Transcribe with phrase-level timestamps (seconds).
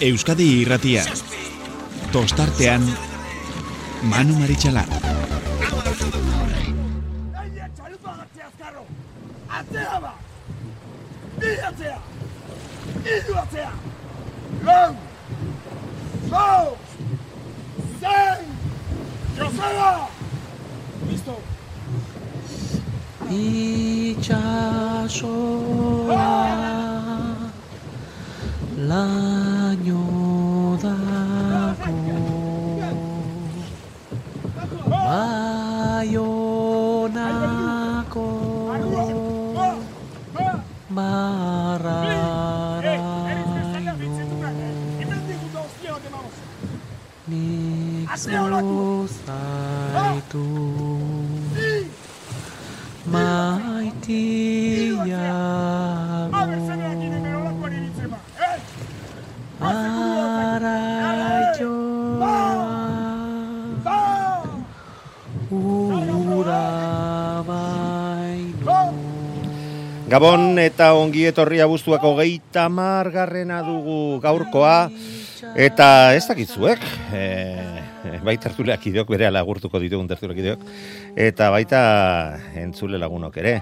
[0.00, 1.02] Euskadi irratia.
[2.12, 2.84] Tostartean,
[4.06, 4.86] Manu Maritxalar.
[9.58, 10.12] Atzea ba!
[11.40, 11.98] Bi atzea!
[13.16, 13.72] Iru atzea!
[14.68, 14.94] Lau!
[16.30, 16.76] Lau!
[18.00, 18.46] Zein!
[19.34, 19.90] Joseba!
[21.08, 21.36] Listo!
[23.34, 24.48] Itxasoa
[28.78, 30.02] laino
[30.82, 31.96] dago
[37.08, 38.26] Baionako
[40.96, 42.38] marraraino
[47.28, 49.38] Nik zuzaitu
[53.12, 54.47] maitiago
[70.08, 74.88] Gabon eta ongi etorria buztuak hogeita margarrena dugu gaurkoa,
[75.52, 76.80] eta ez dakitzuek,
[77.12, 77.24] e,
[78.24, 80.64] bai tertuleak ideok, bere agurtuko ditugun tertuleak ideok,
[81.12, 81.82] eta baita
[82.56, 83.54] entzule lagunok ere.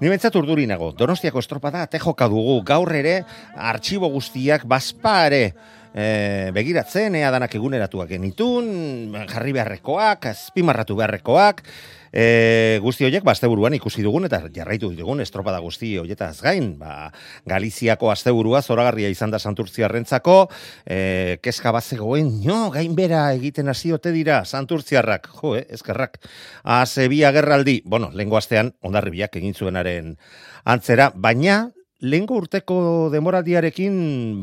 [0.00, 3.18] Ni bentsat urduri nago, donostiako estropada ate joka dugu, gaur ere,
[3.52, 5.44] artxibo guztiak bazpare,
[5.92, 6.06] e,
[6.56, 11.66] begiratzen, ea danak eguneratuak genitun, jarri beharrekoak, azpimarratu beharrekoak,
[12.12, 17.08] E, guzti horiek ba, asteburuan ikusi dugun eta jarraitu ditugun estropada guzti horietaz gain, ba,
[17.48, 20.36] Galiziako asteburua zoragarria izan da santurtziarrentzako,
[20.84, 21.88] e, keska bat
[22.44, 26.18] no, gainbera egiten hasi dira santurtziarrak, jo, eh, eskerrak,
[26.62, 30.16] azebi agerraldi, bueno, lengo astean, ondarribiak egin zuenaren
[30.64, 31.70] antzera, baina,
[32.02, 32.76] Lengo urteko
[33.14, 33.92] demoraldiarekin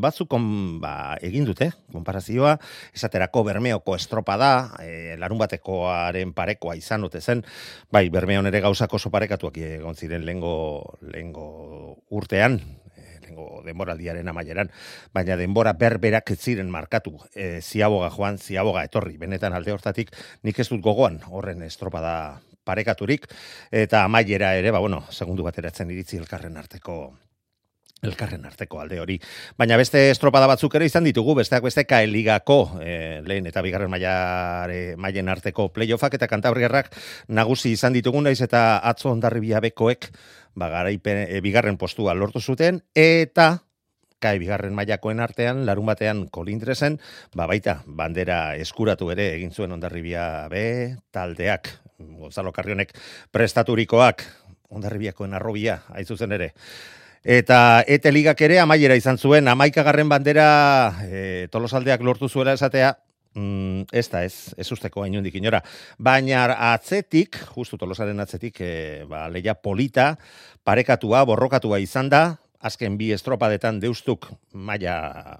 [0.00, 0.32] batzuk
[0.80, 2.54] ba, egin dute, konparazioa,
[2.96, 7.44] esaterako bermeoko estropada, e, larun batekoaren parekoa izan dute zen,
[7.92, 12.62] bai, bermeon ere gauzako oso parekatuak egon ziren lengo, lengo urtean,
[12.96, 14.72] e, lengo demoraldiaren amaieran,
[15.12, 20.70] baina denbora berberak ziren markatu, e, ziaboga joan, ziaboga etorri, benetan alde hortatik, nik ez
[20.72, 23.28] dut gogoan horren estropada parekaturik,
[23.70, 27.02] eta amaiera ere, ba, bueno, segundu bateratzen iritzi elkarren arteko
[28.02, 29.18] elkarren arteko alde hori.
[29.60, 34.96] Baina beste estropada batzuk ere izan ditugu, besteak beste kaeligako e, lehen eta bigarren mailare
[34.96, 36.94] mailen arteko playoffak eta kantabriarrak
[37.28, 40.10] nagusi izan ditugu naiz eta atzo ondarribia bekoek
[40.54, 43.58] ba, garaipen, e, bigarren postua lortu zuten eta
[44.20, 46.98] kai bigarren mailakoen artean, larun batean kolindresen,
[47.34, 51.72] ba baita, bandera eskuratu ere egin zuen ondarribia be taldeak,
[52.20, 52.92] Gonzalo Carrionek
[53.32, 54.24] prestaturikoak,
[54.76, 56.52] ondarribiakoen arrobia, aizuzen ere.
[57.20, 62.94] Eta ete ligak ere amaiera izan zuen, amaikagarren bandera e, tolosaldeak lortu zuela esatea,
[63.34, 65.60] mm, ez da ez, ez usteko inundik inora.
[65.98, 70.14] Baina atzetik, justu tolosaren atzetik, e, ba, leia polita,
[70.64, 75.36] parekatua, borrokatua izan da, azken bi estropadetan deustuk maila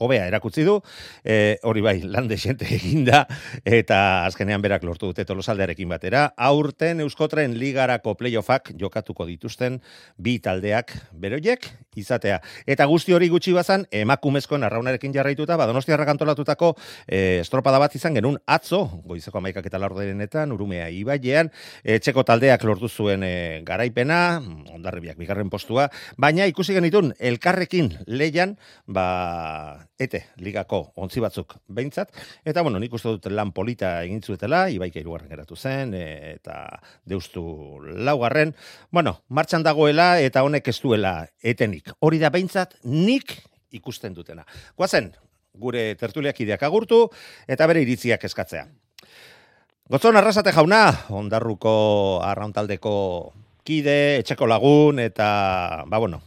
[0.00, 0.78] hobea erakutsi du,
[1.24, 3.26] e, hori bai, lande xente eginda,
[3.64, 9.78] eta azkenean berak lortu dute tolosaldearekin batera, aurten Euskotren ligarako playoffak jokatuko dituzten
[10.16, 11.68] bi taldeak beroiek
[12.00, 12.40] izatea.
[12.66, 16.72] Eta guzti hori gutxi bazan, emakumezkoen arraunarekin jarraituta, ba, donostiarrak antolatutako
[17.06, 21.52] e, estropada bat izan genuen atzo, goizeko amaikak eta laurderenetan, urumea ibailean,
[21.84, 23.34] etxeko taldeak lortu zuen e,
[23.66, 24.40] garaipena,
[24.72, 28.56] ondarribiak bigarren postua, baina ikusi genitun, elkarrekin leian,
[28.86, 32.12] ba, ete ligako ontzi batzuk behintzat,
[32.44, 36.80] eta bueno, nik uste dut lan polita egin zuetela, ibaika irugarren geratu zen, e, eta
[37.04, 37.42] deustu
[38.08, 38.54] laugarren,
[38.90, 41.92] bueno, martxan dagoela eta honek ez duela etenik.
[42.00, 43.36] Hori da behintzat nik
[43.76, 44.46] ikusten dutena.
[44.76, 45.12] Guazen,
[45.60, 47.04] gure tertuliak ideak agurtu,
[47.50, 48.64] eta bere iritziak eskatzea.
[49.90, 51.74] Gotzon arrasate jauna, ondarruko
[52.22, 52.94] arrauntaldeko
[53.66, 56.22] kide, etxeko lagun, eta, ba bueno,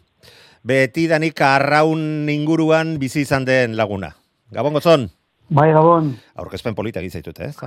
[0.63, 4.13] betidanik arraun inguruan bizi izan den laguna.
[4.51, 5.09] Gabon gotzon?
[5.53, 6.13] Bai, Gabon.
[6.39, 7.57] Aurkezpen polita egin zaitute, ez?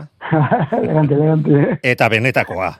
[0.72, 1.78] elegante, elegante.
[1.82, 2.72] Eta benetakoa.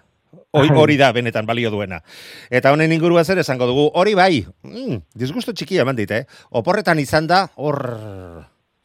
[0.57, 2.01] Hoi, hori da benetan balio duena.
[2.49, 6.25] Eta honen ingurua zer esango dugu, hori bai, mm, disgusto txikia eman dit, eh?
[6.57, 7.77] Oporretan izan da, hor,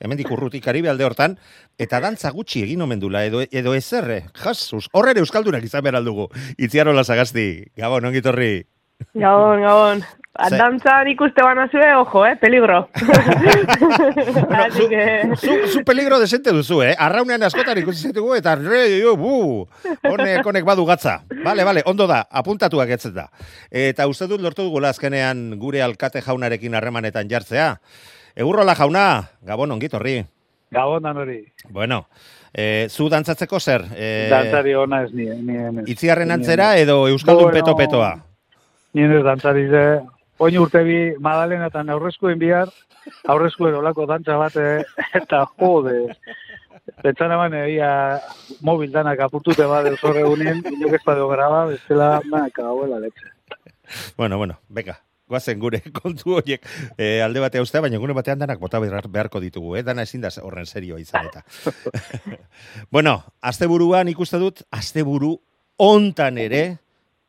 [0.04, 1.38] hemendik urrutik karibe alde hortan,
[1.80, 6.28] eta dantza gutxi egin omen dula, edo, edo ezerre, jasus, horre euskaldunak izan behar aldugu.
[6.58, 8.66] Itziarola sagazti, gabon, ongitorri.
[9.14, 10.04] Gabon, gabon.
[10.32, 12.88] Ze- Dantzan ikuste bana zue, ojo, eh, peligro.
[14.52, 15.36] Bueno, zu, que...
[15.36, 16.96] zu, zu peligro desente duzu, eh?
[16.98, 19.68] Arraunean askotan ikusi zaitugu eta re, jo, bu,
[20.08, 21.22] honek, honek badu gatza.
[21.44, 23.28] Bale, bale, ondo da, apuntatuak etzen da.
[23.70, 27.74] Eta uste dut lortu dugula azkenean gure alkate jaunarekin harremanetan jartzea.
[28.36, 29.06] Egurrola jauna,
[29.44, 30.22] Gabon ongit horri.
[30.72, 31.42] Gabon dan hori.
[31.70, 32.06] Bueno,
[32.54, 33.84] e, zu dantzatzeko zer?
[33.96, 35.50] E, Dantzari ona ez nien.
[35.84, 35.88] ez.
[35.92, 38.14] Itziarren antzera edo Euskaldun peto-petoa?
[38.96, 39.86] Nien ez dantzari ze.
[40.42, 42.72] Oin urte bi Madalena eta aurrezkoen bihar,
[43.30, 44.82] aurrezkoen olako dantza bat, eh,
[45.22, 46.16] eta jode.
[47.04, 47.92] Betxan eman egia
[48.66, 53.30] mobil danak apurtute bat eusor egunen, inok ez badeo graba, bestela, ma, kagauela letxe.
[54.18, 54.98] Bueno, bueno, beka.
[55.32, 56.66] Guazen gure kontu horiek
[56.98, 59.84] e, alde batea ustea, baina gune batean danak bota behar- beharko ditugu, eh?
[59.88, 61.46] Dana ezin da horren serioa izan eta.
[62.96, 65.38] bueno, asteburuan ikuste dut, asteburu
[65.80, 66.64] ontan ere,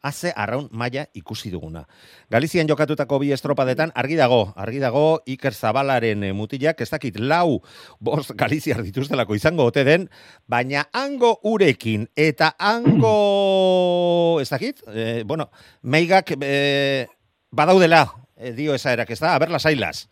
[0.02, 1.84] haze arraun maila ikusi duguna.
[2.30, 7.62] Galizian jokatutako bi estropadetan argi dago, argi dago Iker Zabalaren eh, mutilak, ez dakit lau
[8.00, 10.08] bost Galiziar dituztelako izango ote den,
[10.50, 15.50] baina hango urekin eta hango, ez dakit, eh, bueno,
[15.82, 17.06] meigak eh,
[17.52, 20.08] badaudela, eh, dio esaerak, ez da, aber lasailas.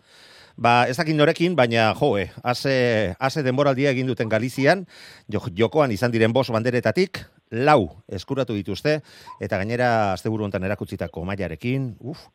[0.60, 4.86] Ba, ez dakit norekin, baina jo, eh, haze, haze denboraldia egin duten Galizian,
[5.32, 9.00] jo, jokoan izan diren bos banderetatik, lau eskuratu dituzte,
[9.42, 12.28] eta gainera asteburu hontan erakutsitako mailarekin, uf,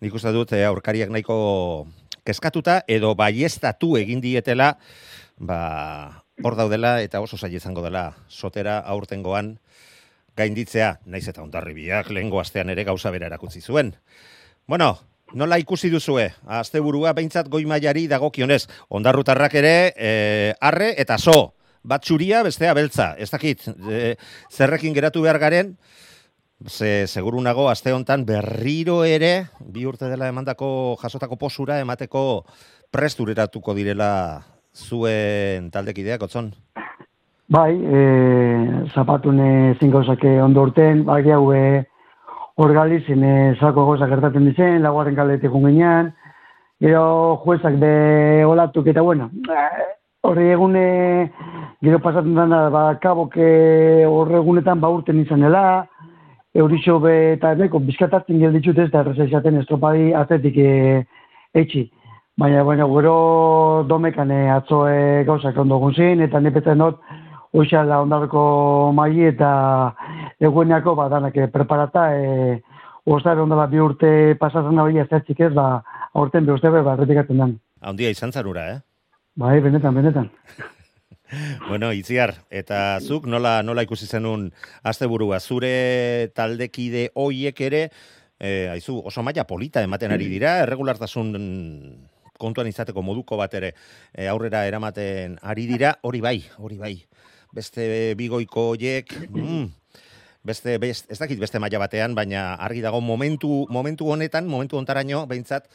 [0.00, 1.86] nik uste dut eh, aurkariak nahiko
[2.24, 4.74] keskatuta, edo baiestatu egin dietela,
[5.36, 9.58] ba, hor daudela, eta oso zaila izango dela, sotera aurtengoan,
[10.36, 13.92] gainditzea, naiz eta ondarribiak lehengo astean ere gauza bera erakutsi zuen.
[14.66, 14.96] Bueno,
[15.34, 20.10] nola ikusi duzue, asteburua behintzat goi mailari dagokionez, ondarrutarrak ere, e,
[20.60, 24.16] arre eta so, bat txuria, bestea beltza, ez dakit, e,
[24.50, 25.74] zerrekin geratu behar garen,
[26.66, 32.44] ze seguru nago aste hontan berriro ere, bi urte dela emandako jasotako posura emateko
[32.94, 34.10] prestureratuko direla
[34.74, 36.52] zuen taldekideak, otzon?
[37.52, 38.02] Bai, e,
[38.94, 41.84] zapatune zin gauzak ondo urten, bai hau e,
[42.56, 46.14] hor galizien e, zako gauzak gertatzen dizen, laguaren kaletik junginean,
[46.80, 49.28] gero juezak be olatuk eta bueno,
[50.24, 50.84] horre egune,
[51.84, 53.48] gero pasatzen dena, ba, kaboke
[54.08, 55.64] horre egunetan ba urten izan dela,
[56.54, 60.70] eurixo be eta neko bizkatatzen gelditxut ez da erreza izaten estropadi atletik e,
[61.54, 61.84] etxi.
[62.40, 63.16] Baina, bueno, gero
[63.88, 67.02] domekan e, atzo e, gauzak ondo gunzin, eta nepetzen dut,
[67.54, 68.40] Oixala ondarreko
[68.96, 69.50] mai eta
[70.42, 72.56] eguenako badanak eh, preparata, e,
[73.06, 74.08] ostar ondala bi urte
[74.40, 75.68] pasatzen da hori ez ez ba,
[76.14, 77.60] aurten be uste be, ba, den.
[77.80, 78.80] Handia izan zarura, eh?
[79.34, 80.30] Bai, benetan, benetan.
[81.66, 84.44] Bueno, Itziar, eta zuk nola nola ikusi zenun
[84.86, 87.80] asteburua zure taldekide hoiek ere
[88.38, 91.32] eh aizu oso maila polita ematen ari dira, erregulartasun
[92.38, 93.72] kontuan izateko moduko bat ere
[94.12, 96.94] eh, aurrera eramaten ari dira, hori bai, hori bai.
[97.50, 99.66] Beste bigoiko hoiek, mm,
[100.44, 105.26] beste, best, ez dakit beste maila batean, baina argi dago momentu momentu honetan, momentu ontaraino
[105.26, 105.66] behintzat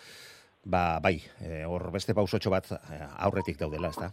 [0.63, 4.11] ba bai, eh, hor beste pausotxo bat eh, aurretik daudela, ezta?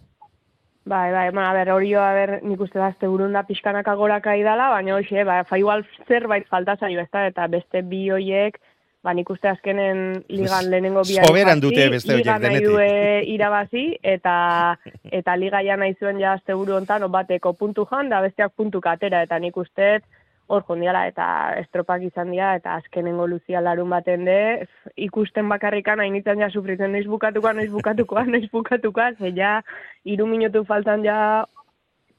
[0.86, 3.96] Bai, bai, bueno, a ber, hori a ber, nik uste da, azte burun da pixkanaka
[3.98, 8.04] goraka idala, baina hoxe, ba, fa igual zerbait falta zaio, ez da, eta beste bi
[8.14, 8.60] hoiek,
[9.02, 12.68] ba, nik uste azkenen ligan lehenengo bi Soberan dute beste horiek liga nahi denetik.
[12.70, 13.84] due irabazi,
[14.14, 14.36] eta,
[15.10, 18.54] eta liga ja nahi zuen ja azte buru hontan, o bateko puntu jan, da besteak
[18.54, 19.96] puntu katera, eta nik uste
[20.48, 21.26] hor jondiala, eta
[21.60, 24.38] estropak izan dira, eta azkenengo luzia larun baten de,
[25.08, 29.60] ikusten bakarrikan, hainitzen ja sufritzen noiz bukatukoa, noiz bukatukoa, noiz bukatukoa, ze ja,
[30.04, 31.18] iru minutu faltan ja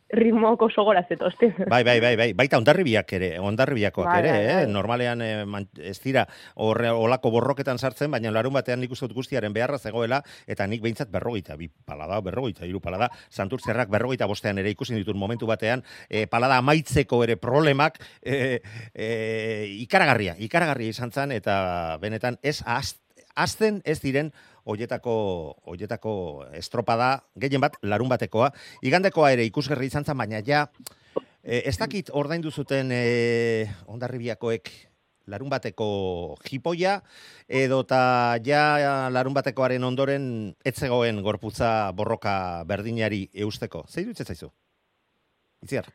[0.09, 1.53] ritmoko oso gora zetozten.
[1.69, 2.33] Bai, bai, bai, bai.
[2.33, 4.55] Baita ondarribiak ere, ondarribiakoak Bai, ere, bai, eh?
[4.61, 4.67] bai.
[4.71, 9.17] Normalean eh, man- ez dira horre olako borroketan sartzen, baina larun batean nik uste dut
[9.17, 14.57] guztiaren beharra zegoela, eta nik behintzat berrogeita, bi palada, berrogeita, hiru palada, santurtzerrak berrogeita bostean
[14.57, 18.61] ere ikusi ditut momentu batean, eh, palada amaitzeko ere problemak, eh,
[18.93, 22.61] eh, ikaragarria, ikaragarria izan zen, eta benetan ez
[23.35, 24.31] azten ez diren
[24.67, 25.15] hoietako
[25.65, 26.13] hoietako
[26.59, 28.51] estropada gehien bat larun batekoa.
[28.85, 30.67] Igandekoa ere ikusgarri izan zen, baina ja
[31.43, 34.71] e, ez dakit ordaindu zuten e, ondarribiakoek
[35.27, 35.89] larun bateko
[36.47, 36.97] jipoia
[37.47, 40.27] edota ja larun batekoaren ondoren
[40.65, 43.85] etzegoen gorputza borroka berdinari eusteko.
[43.87, 44.51] Zei dut zaizu?
[45.63, 45.89] Itziar.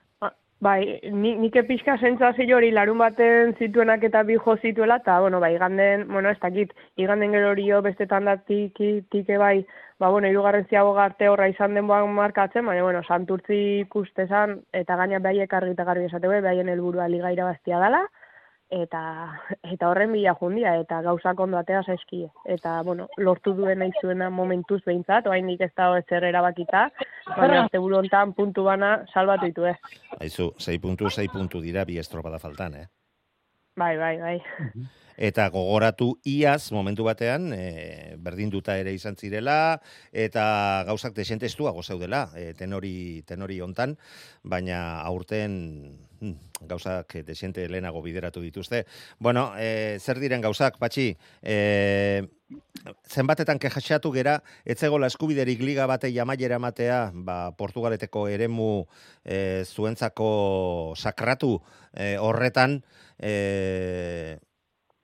[0.62, 5.40] Bai, ni, nik pixka sentsazio hori larun baten zituenak eta bi jo zituela, eta, bueno,
[5.42, 6.70] bai, iganden, bueno, ez dakit,
[7.02, 9.66] iganden gero hori bestetan da tiki, tike bai,
[9.98, 15.18] ba, bueno, irugarren ziago garte horra izan denboan markatzen, baina, bueno, santurtzi ikustezan, eta gaina
[15.18, 18.04] behaiek argi eta garbi esateu, behaien helburua liga irabaztia dela,
[18.72, 19.02] eta
[19.68, 22.30] eta horren bila jundia, eta gauzak ondo atea zaizkie.
[22.56, 26.86] Eta, bueno, lortu duen nahi zuena momentuz behintzat, oraindik ez dago ezer erabakita,
[27.36, 29.76] baina asteburu hontan puntu bana salbatu ditu, eh?
[30.20, 32.88] Aizu, 6 puntu, 6 puntu dira bi estropada faltan, eh?
[33.76, 34.38] Bai, bai, bai.
[35.16, 39.80] Eta gogoratu iaz momentu batean e, berdinduta ere izan zirela
[40.12, 43.96] eta gauzak desente estuago zeudela e, tenori tenori hontan
[44.42, 45.52] baina aurten
[46.20, 48.86] hmm, gauzak desente lehenago bideratu dituzte.
[49.18, 52.22] Bueno, e, zer diren gauzak, patxi, e,
[53.08, 58.86] zenbatetan kejaxatu gera, etzegola eskubiderik liga bate jamaiera matea, ba, Portugaleteko eremu
[59.24, 61.58] e, zuentzako sakratu
[61.92, 62.80] e, horretan,
[63.18, 64.38] e,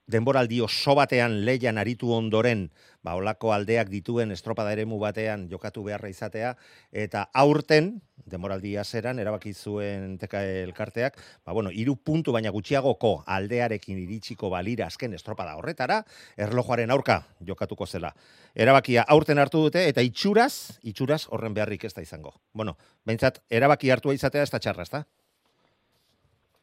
[0.09, 2.69] denboraldi oso batean leian aritu ondoren,
[3.05, 6.55] ba, olako aldeak dituen estropada eremu batean jokatu beharra izatea,
[6.93, 7.93] eta aurten,
[8.29, 14.89] denboraldia zeran, erabaki zuen teka elkarteak, ba, bueno, iru puntu baina gutxiagoko aldearekin iritsiko balira
[14.89, 16.03] azken estropada horretara,
[16.37, 18.15] erlojoaren aurka jokatuko zela.
[18.57, 22.35] Erabakia aurten hartu dute, eta itxuraz, itxuraz horren beharrik ez da izango.
[22.53, 25.05] Bueno, behintzat, erabaki hartua izatea ez da txarra, ez da?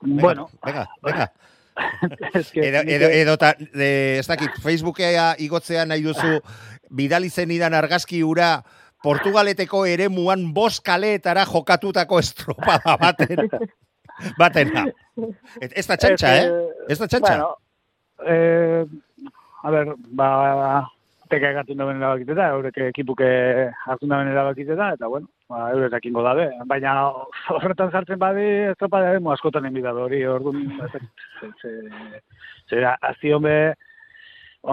[0.02, 1.32] Bueno, Venga, venga.
[1.32, 1.55] que
[2.54, 6.40] Edo, edo, edo ta, de, ez dakit, Facebookea igotzea nahi duzu,
[6.98, 8.60] bidali zenidan argazki ura,
[9.06, 13.50] Portugaleteko ere muan bost kaleetara jokatutako estropada baten.
[14.40, 14.86] Batena.
[15.60, 16.48] Et, ez da txantxa, eh?
[16.90, 17.36] Ez da txantxa.
[17.36, 17.52] Bueno,
[18.26, 18.86] eh,
[19.62, 20.30] a ver, ba,
[21.36, 23.28] teka egatzen dauen erabakiteta, eurek ekipuke
[23.86, 26.48] hartzen dauen erabakiteta, eta bueno, ba, eurek ekingo dabe.
[26.70, 26.96] Baina
[27.56, 30.64] horretan sartzen badi, estropada demo askotan enbida hori, orduan,
[32.72, 33.58] zera, azio be,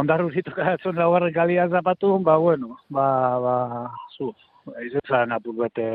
[0.03, 3.07] ondarru zitukatzen laugarren kalia zapatu, ba, bueno, ba,
[3.43, 3.57] ba,
[4.17, 4.31] zu,
[4.87, 5.89] izetzan apur bete,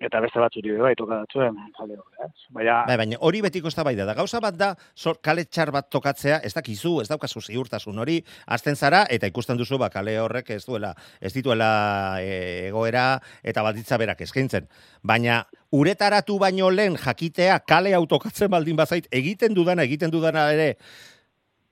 [0.00, 2.28] eta beste batzuri be bai tokatzen, jale ez?
[2.54, 4.14] Baina, Bai, baina hori betiko eztabaida da.
[4.14, 8.76] Gauza bat da, zor, kale txar bat tokatzea, ez dakizu, ez daukazu ziurtasun hori, azten
[8.76, 13.98] zara, eta ikusten duzu, ba, kale horrek ez duela, ez dituela e, egoera, eta balditza
[13.98, 14.68] berak eskaintzen.
[15.02, 15.40] Baina,
[15.74, 20.76] uretaratu baino lehen jakitea kale autokatzen baldin bazait, egiten dudana, egiten dudana ere,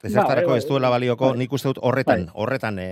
[0.02, 1.38] ezertarako bai, ez duela balioko, bai.
[1.38, 2.34] nik uste dut horretan, Bai.
[2.42, 2.90] horretan e,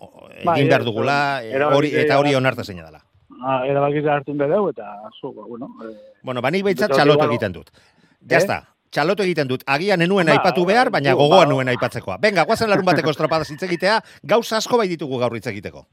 [0.00, 3.04] o- Bai, egin behar dugula, e, hori, eta hori onarta zeina dela.
[3.44, 4.88] Ah, erabakitza hartzen bedeu, eta
[5.20, 7.70] zu, ba, bueno, eh, Bueno, ba, nik behintzat Beto, txalotu egiten dut.
[8.30, 8.60] Ja Eh?
[8.92, 9.62] Txalotu egiten dut.
[9.66, 11.50] Agian enuen Ba, aipatu behar, baina zu, gogoa ba.
[11.50, 12.18] nuen aipatzekoa.
[12.20, 15.86] Venga, guazen larun bateko estropada hitz egitea, gauza asko bai ditugu gaur hitz egiteko.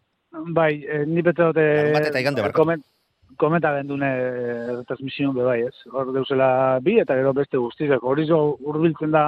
[0.53, 1.63] bai, eh, ni bete dute...
[1.77, 2.60] Larun bat eta igande barkatu.
[2.60, 2.84] Koment,
[3.38, 5.75] komenta gendune eh, transmision be bai, ez?
[5.94, 8.03] Hor deuzela bi eta gero beste guztizek.
[8.03, 9.24] Hori zo urbiltzen da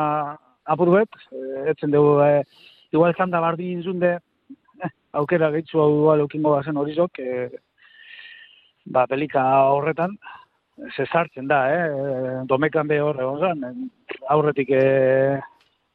[0.65, 2.43] apur bet, eh, etzen dugu, eh,
[2.91, 4.17] igual zanda bardi inzunde,
[4.83, 7.49] eh, aukera gehitzu hau igual eukingo bazen hori zok, eh,
[8.85, 10.17] ba, pelika horretan,
[10.95, 12.43] ze sartzen da, eh?
[12.49, 15.39] Domekan be hor egon zan, eh, aurretik eh,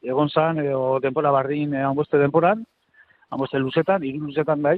[0.03, 2.63] egon zan, edo denpora bardin, eh, hanboste denporan,
[3.29, 4.77] hanboste luzetan, hiru luzetan bai,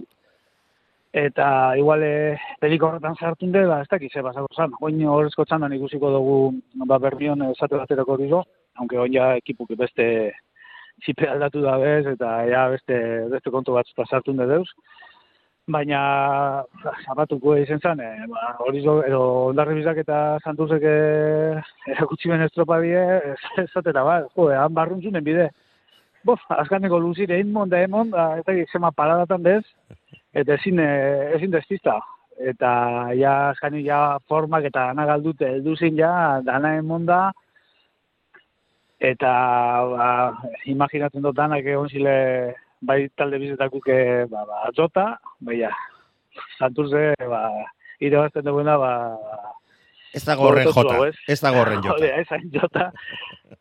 [1.13, 4.73] eta igual eh, peliko horretan sartun de, ba, ez dakiz, ze basako zan.
[4.81, 6.37] Oin horrezko txandan ikusiko dugu,
[6.85, 8.43] ba, bermion esate baterako dizo,
[8.77, 10.05] aunque oin ja ekipuk beste
[11.03, 12.95] txipe aldatu da bez, eta ja beste,
[13.31, 14.63] beste kontu batzuta sartun de.
[15.69, 15.99] Baina,
[16.83, 19.21] ba, zapatuko izen zan, eh, ba, hori zo, edo
[19.51, 21.61] ondarri bizak eta santuzek eh,
[21.93, 23.01] erakutsi ben estropa die,
[23.33, 25.49] ez- esatera, ba, jo, han barruntzunen bide.
[26.25, 29.61] Bof, azkaneko luzire inmon da emon, da, dakit zema paradatan bez,
[30.33, 31.99] eta ezin, eh, ezin destista.
[32.39, 32.71] Eta
[33.19, 37.19] ja, azkani ja formak eta dana galdute, heldu zin ja, dana emon da,
[38.99, 39.31] eta
[39.93, 40.09] ba,
[40.71, 42.15] imaginatzen dut danak egon zile
[42.81, 45.71] bai talde bizetakuk eh, ba, ba, jota, bai ja,
[46.57, 47.49] santurze, ba,
[47.99, 48.93] irabazten duguena, ba,
[50.13, 50.95] Ez dago horren jota.
[51.07, 51.15] ez?
[51.29, 51.99] Ez dago horren jota.
[51.99, 52.87] Hori, esan jota.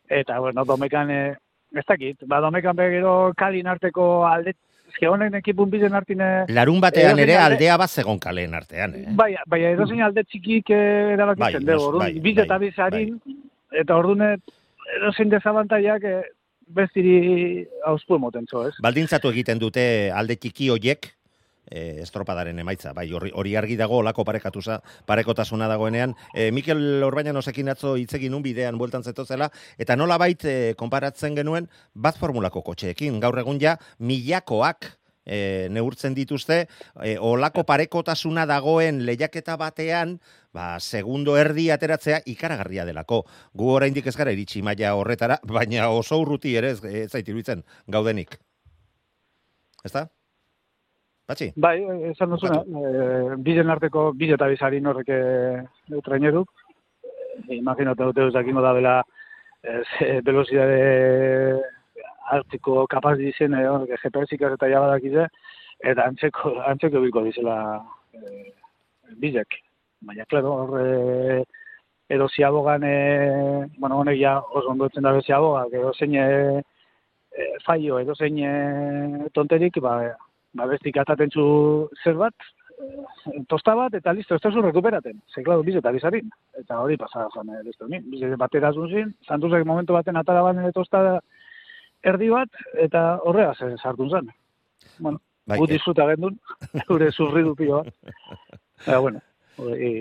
[0.09, 1.35] Eta, bueno, domekan, eh,
[1.77, 4.55] ez dakit, ba, domekan begero kalin arteko alde,
[4.89, 9.03] eske honen ekipun bizen artine, Larun batean ere alde- aldea bat zegon kaleen artean, eh?
[9.13, 12.79] bai, bai, edozein alde txikik eh, erabakitzen Bai, dugu, orduan, bai, biz eta bai, biz
[12.81, 13.19] harin,
[13.83, 14.39] eta orduan,
[14.97, 16.07] edozein desabantaiak,
[16.69, 18.75] eh, bestiri hauspu emoten zo, ez?
[18.83, 21.11] Baldintzatu egiten dute alde txiki hoiek,
[21.69, 26.15] e, estropadaren emaitza, bai, hori, argi dago, olako parekatuza, parekotasuna dagoenean.
[26.33, 31.37] E, Mikel Orbaina nosekin atzo hitzegin un bidean bueltan zetozela, eta nola bait e, konparatzen
[31.37, 34.95] genuen, bat formulako kotxeekin, gaur egun ja, milakoak
[35.29, 36.63] e, neurtzen dituzte,
[37.03, 40.17] e, olako parekotasuna dagoen lehiaketa batean,
[40.53, 43.23] ba, segundo erdi ateratzea ikaragarria delako.
[43.53, 47.63] Gu oraindik ez gara iritsi maila horretara, baina oso urruti ere ez, ez zait iruditzen
[47.87, 48.39] gaudenik.
[49.85, 50.07] Ezta?
[51.29, 51.51] Patxi?
[51.61, 51.77] Bai,
[52.09, 56.49] esan duzuna, eh, bizen arteko bide eta bizarin horrek eh, traineruk.
[57.53, 58.95] Imaginatu dute ezakingo da bela
[59.61, 61.61] ze velozidade
[62.33, 65.27] hartzeko kapaz dizen, eh, horrek GPS-ik eta jabadakize,
[65.91, 67.57] eta antzeko, antzeko biko dizela
[68.13, 68.51] eh,
[69.21, 69.59] bizek.
[70.05, 71.43] Baina, klaro, hor, eh,
[72.09, 76.61] edo ziabogan, e, bueno, honek ja oso ondo etzen dabe ziabogak, edo zein e,
[77.37, 78.53] e, faio, edo zein e,
[79.33, 79.99] tonterik, ba,
[80.57, 81.45] ba bestik ataten zu
[82.03, 82.47] zer bat,
[82.81, 85.21] e, tosta bat, eta listo, ez da zu rekuperaten.
[85.29, 86.33] Ze, klaro, biz eta bizarin.
[86.57, 88.01] Eta hori pasara zan, e, listo, ni.
[88.09, 91.21] Biz batera zin, santuzek momentu baten atara bat nire tosta
[92.03, 94.29] erdi bat, eta horrega zen sartu zen.
[94.99, 95.73] Bueno, Bai, gu eh.
[95.73, 96.37] disfruta gendun,
[96.89, 97.83] gure zurridu pioa.
[98.85, 99.21] Eta, bueno,
[99.57, 99.91] hori,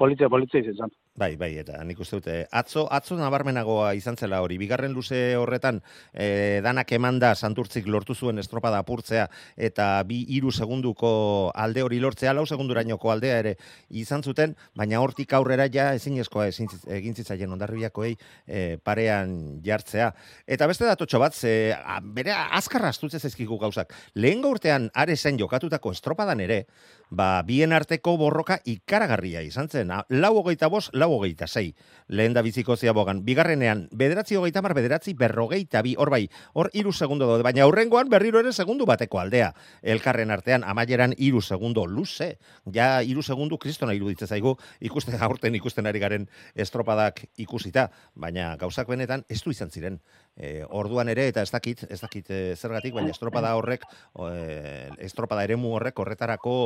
[0.00, 0.92] politzia, politzia izan.
[1.14, 5.76] Bai, bai, eta nik uste dute, atzo, atzo nabarmenagoa izan zela hori, bigarren luze horretan,
[6.10, 11.12] e, danak emanda santurtzik lortu zuen estropada apurtzea, eta bi hiru segunduko
[11.54, 13.52] alde hori lortzea, lau segundurainoko aldea ere
[13.90, 18.16] izan zuten, baina hortik aurrera ja ezinezkoa ezin egin zitzaien ondarribiakoei
[18.48, 20.10] e, parean jartzea.
[20.50, 23.94] Eta beste datotxo bat, ze, a, bere azkarra astutze zaizkigu gauzak.
[24.18, 26.64] Lehen urtean are zen jokatutako estropadan ere,
[27.10, 29.92] ba, bien arteko borroka ikaragarria izan zen.
[30.08, 31.74] Lau hogeita bos, lau hogeita sei.
[32.08, 33.24] Lehen da biziko ziabogan.
[33.24, 35.94] Bigarrenean, bederatzi hogeita mar, bederatzi berrogeita bi.
[35.98, 37.44] Hor bai, hor iru segundo daude.
[37.46, 39.52] Baina aurrengoan berriro ere segundu bateko aldea.
[39.82, 42.38] Elkarren artean, amaieran iru segundo luze.
[42.72, 47.90] Ja, iru segundu kristona iruditzen zaigu, ikusten aurten ikusten ari garen estropadak ikusita.
[48.14, 50.00] Baina gauzak benetan ez du izan ziren.
[50.36, 53.84] E, orduan ere, eta ez dakit, ez dakit e, zergatik, baina estropada horrek,
[54.18, 56.56] e, estropada eremu horrek horretarako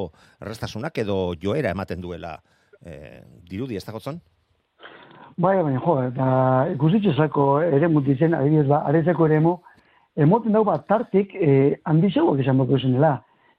[0.40, 2.38] errestasunak edo joera ematen duela
[2.80, 3.20] e,
[3.50, 4.22] dirudi, ez dagotzon?
[5.38, 6.28] Bai, baina, jo, eta
[6.72, 9.58] ikusitxezako ere mutitzen, adibidez, ba, arezeko eremu,
[10.18, 13.12] emoten dau bat tartik, eh, handizeuak izan bako zenela.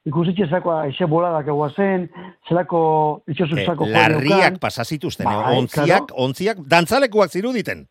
[0.09, 2.09] Ikusitxezako aixe boladak egoa zen,
[2.47, 2.81] zelako
[3.27, 5.37] E, itxosuzako larriak pasazituzten, eh?
[5.37, 7.85] Bai, ontziak, ontziak, dantzalekuak ziruditen,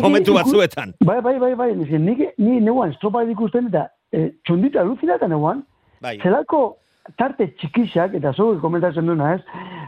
[0.00, 0.94] momentu iku- batzuetan.
[1.04, 5.64] Bai, bai, bai, bai, nik, nik, ni neuan estropa ikusten eta e, txundita aluzinata neuan,
[6.02, 6.76] Bai, zelako
[7.18, 9.42] tarte txikixak, eta zo komentatzen duna ez,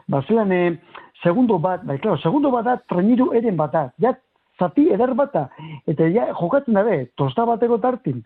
[0.09, 0.77] ba, e,
[1.23, 4.15] segundo bat, bai, klaro, segundo bat da treniru eren bat da, ja,
[4.59, 5.49] zati eder bata,
[5.91, 8.23] eta ja, jokatzen dabe, tosta bateko tartin,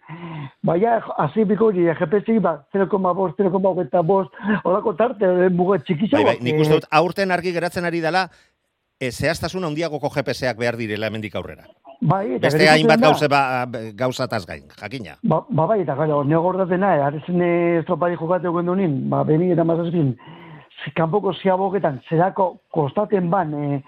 [0.63, 4.19] ba, ja, hasi biko hori, GPS-i, ba, 0,5, 0,5,
[4.65, 6.21] horako tarte, e, muga txikixak.
[6.21, 8.29] bai, bai, nik uste dut aurten argi geratzen ari dela,
[9.01, 11.67] e, zehaztasun handiagoko GPS-ak behar direla hemendik aurrera.
[12.01, 13.41] Bai, eta Beste hainbat gauze ba,
[13.99, 15.17] gauzataz gain, jakina.
[15.23, 17.43] Ba, ba bai, eta gara, nio gordatena, eh, arezen
[17.81, 20.13] estropari jokatu guen dunin, ba, beni eta mazazpin,
[20.95, 23.81] kanpoko ziaboketan, zerako kostaten ban, e,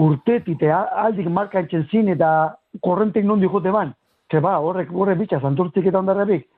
[0.00, 3.92] urtetit, e, aldik markantzen zin, eta korrentek nondi jote ban,
[4.32, 6.48] ze ba, horrek, horrek bitxa, santurtzik eta ondarrabik,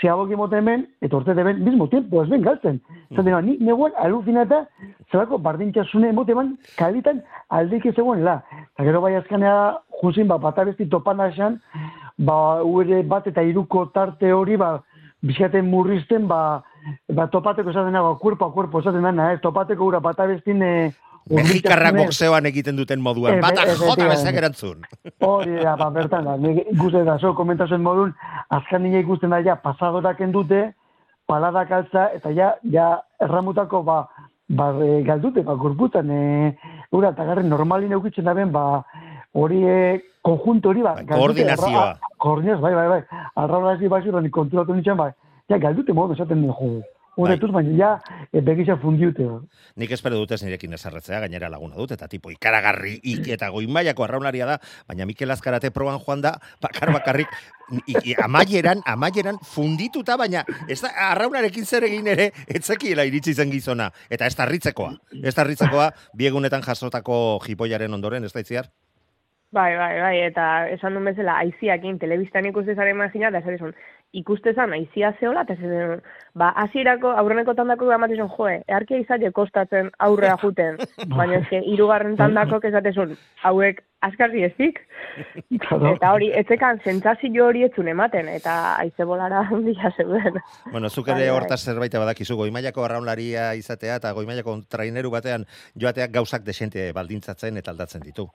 [0.00, 2.80] ziaboki mote hemen, eta urte ben, mismo tiempo, ez ben galtzen.
[3.14, 3.44] Zaten, mm.
[3.46, 4.64] nik negoen aluzinata,
[5.10, 8.40] zerako bardintxasune emote ban, kalitan aldik ez egoen la.
[8.74, 9.56] Eta gero bai azkanea,
[10.00, 11.60] juzin, ba, bat abesti topan asan,
[12.18, 14.78] ba, uere bat eta iruko tarte hori, ba,
[15.22, 16.62] bizkaten murrizten, ba,
[17.08, 19.38] ba topateko esaten ba, cuerpo a cuerpo esaten dana, eh?
[19.42, 20.92] topateko ura bat abestin, eh,
[21.30, 24.16] Mexikarrak boxeoan egiten duten moduan, Efe- bata jota efectivamente.
[24.16, 24.82] bezak erantzun.
[25.20, 26.34] Hori da, ba, bertan da,
[26.74, 28.14] ikusten da, zo, komentazioen modun,
[28.50, 30.72] azkan nina ikusten da, ja, pasadorak endute,
[31.26, 34.08] paladak altza, eta ja, ja, erramutako, ba,
[34.48, 36.56] ba, e, galdute, ba, gorputan, e,
[36.90, 38.82] ura, eta garren normalin eukitzen da ben, ba,
[39.32, 41.98] hori, e, konjunto hori, ba, Bai, galdute, koordinazioa.
[42.18, 43.02] Koordinaz, bai, bai, bai,
[43.36, 45.12] arraula ez nik konturatu nintzen, bai,
[45.48, 46.82] ja, galdute modu, esaten, jo,
[47.16, 47.90] horretuz, baina, ja,
[48.32, 49.40] e, begisa fundiute, ba.
[49.80, 54.06] Nik espero dut ez nirekin esarretzea, gainera laguna dut, eta tipo ikaragarri ik, eta goimaiako
[54.06, 57.32] arraunaria da, baina Mikel Azkarate proban joan da, bakar bakarrik,
[57.86, 63.90] i, amaieran, amaieran fundituta, baina ez da, arraunarekin zer egin ere, etzekiela iritsi zen gizona,
[64.10, 68.72] eta ez tarritzekoa, ez tarritzekoa, biegunetan jasotako jipoiaren ondoren, ez da itziar?
[69.52, 73.72] Bai, bai, bai, eta esan duen bezala, aiziakin, telebistan ikuste zaren mazina, eta esan esan,
[74.16, 75.98] ikuste zan aizia zeola, eta esan,
[76.40, 80.78] ba, hasierako aurreneko tandako gamatizun, joe, earkia izaile kostatzen aurrea juten,
[81.18, 83.12] baina eske, irugarren tandako esatezun,
[83.42, 84.80] hauek askarri ezik,
[85.52, 90.40] eta hori, etzekan sentsazio hori etzun ematen, eta aize bolara handia zeuden.
[90.70, 91.36] Bueno, zuk Bai, ere bai.
[91.36, 95.44] hortaz zerbait badakizu, goimaiako arraunlaria izatea eta goimaiako traineru batean
[95.76, 98.30] joateak gauzak desente baldintzatzen eta aldatzen ditu.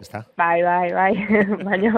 [0.00, 0.24] Ezta?
[0.36, 1.12] Bai, bai, bai,
[1.66, 1.92] baina,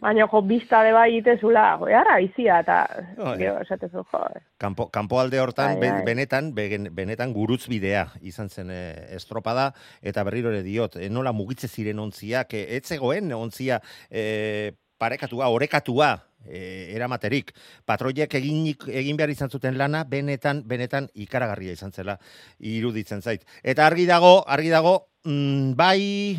[0.00, 2.78] baina jo, bista de bai itezula, jo, ara, aizia, eta,
[3.16, 3.34] Bai.
[3.40, 4.22] gero, esatezu, jo,
[4.58, 6.04] Kanpo, kanpoalde hortan Bai, bai.
[6.06, 8.82] benetan benetan gurutz bidea izan zen e,
[9.16, 14.74] estropada eta berriro ere diot e, nola mugitze ziren ontziak e, ez zegoen ontzia e,
[14.98, 16.10] parekatua orekatua
[16.44, 17.52] e, eramaterik
[17.86, 22.18] patroiek egin egin behar izan zuten lana benetan benetan ikaragarria izan zela
[22.58, 26.38] iruditzen zait eta argi dago argi dago mm, bai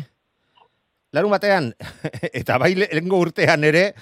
[1.12, 1.72] Larun batean,
[2.40, 3.94] eta bai lehengo urtean ere,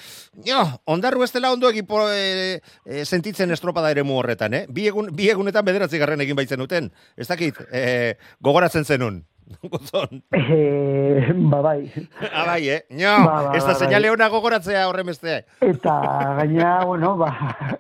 [0.45, 0.59] jo,
[0.93, 4.67] ondarru ez dela ondo egipo e, e, sentitzen estropada ere horretan, eh?
[4.69, 6.91] Bi, egun, bi egunetan bederatzi garren egin baitzen uten.
[7.17, 9.23] Ez dakit, e, gogoratzen zenun.
[9.73, 10.21] Gozon.
[10.37, 11.89] E, ba, bai.
[12.35, 12.83] Ah, bai, eh?
[12.91, 14.15] No, Ba, ba, ez da ba, seinale bai.
[14.19, 15.39] ona gogoratzea horren beste.
[15.65, 15.95] Eta
[16.43, 17.31] gaina, bueno, ba,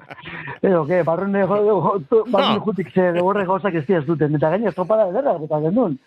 [0.62, 2.60] edo, que, barrune, barrune No.
[2.64, 4.40] jutik ze horre gauzak ez dira zuten.
[4.40, 5.98] Eta gaina, estropada ederra, eta gendun.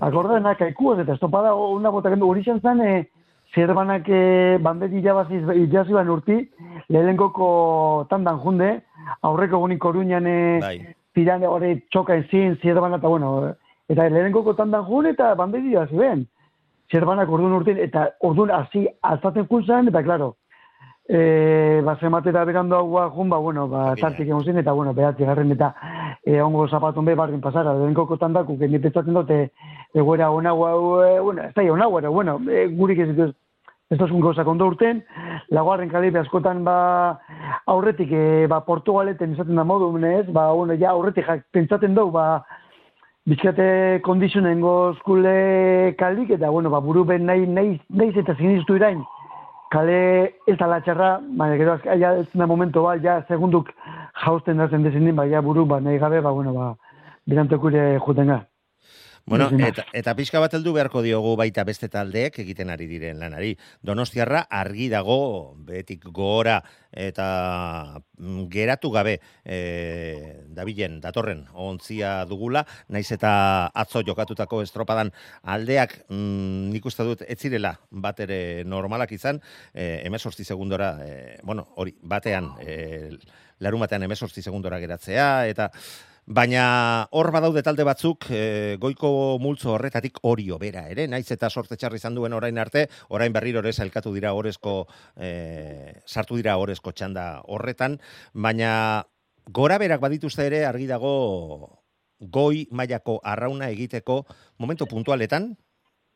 [0.00, 2.28] Akordena, kaikuaz, eta estropada una bota gendu.
[2.28, 3.08] Hori izan zen, e,
[3.54, 6.38] zerbanak e, banderi jabaziz, jaziban urti,
[6.92, 8.70] lehenkoko tandan junde,
[9.22, 10.78] aurreko gunik koruñan e, Bai.
[11.14, 13.52] tiran hori txoka ezin, zierbana, eta bueno,
[13.88, 16.26] eta lehenkoko tandan jun, eta banderi jazi ben.
[16.92, 20.34] Zerbanak orduan urtein, eta orduan hasi alzaten kunzan, eta klaro,
[21.08, 25.24] e, ba, zematera berando agua jun, ba, bueno, ba, tartik egon zen, eta, bueno, behatzi
[25.24, 25.74] garren, eta
[26.24, 29.50] e, ongo zapaton be barren pasara, lehenkoko tandaku, que ni pentsatzen dute,
[29.94, 33.34] egoera ona, e, bueno, ez da, ona, bueno, e, gurik ez dituz,
[33.90, 35.02] ez da gauzak ondo urten,
[35.54, 37.20] laguarren kalibe askotan ba
[37.70, 42.10] aurretik e, ba Portugaleten izaten da modu ez, ba bueno, ja aurretik jak, pentsaten dugu
[42.10, 42.44] ba
[43.26, 49.04] bizkate kondizionengo skule kalik eta bueno, ba buru ben nahi nahi nahi eta sinistu irain.
[49.70, 53.72] Kale ez da latxarra, baina gero azka, ja ez da momento ba, ja segunduk
[54.24, 56.74] jausten da zen desindin, ba, ja buru, ba, nahi gabe, ba, bueno, ba,
[57.26, 58.40] birantekure juten ga.
[59.26, 63.56] Bueno, eta, eta pixka bat heldu beharko diogu baita beste taldeek egiten ari diren lanari.
[63.82, 65.16] Donostiarra argi dago
[65.66, 66.60] betik gora
[66.94, 69.58] eta mm, geratu gabe e,
[70.54, 73.34] dabilen datorren ontzia dugula, naiz eta
[73.74, 75.10] atzo jokatutako estropadan
[75.42, 79.42] aldeak mm, nik uste dut ez zirela bat ere normalak izan,
[79.74, 83.10] e, emesortzi segundora, e, bueno, hori, batean, e,
[83.58, 85.72] larun batean emesortzi segundora geratzea, eta
[86.26, 91.76] Baina hor badaude talde batzuk e, goiko multzo horretatik orio bera ere, naiz eta sorte
[91.78, 96.90] txarri izan duen orain arte, orain berriro ere elkatu dira orezko, e, sartu dira orezko
[96.90, 98.00] txanda horretan,
[98.34, 99.06] baina
[99.46, 101.78] gora berak badituzte ere argi dago
[102.18, 104.24] goi mailako arrauna egiteko
[104.58, 105.52] momentu puntualetan,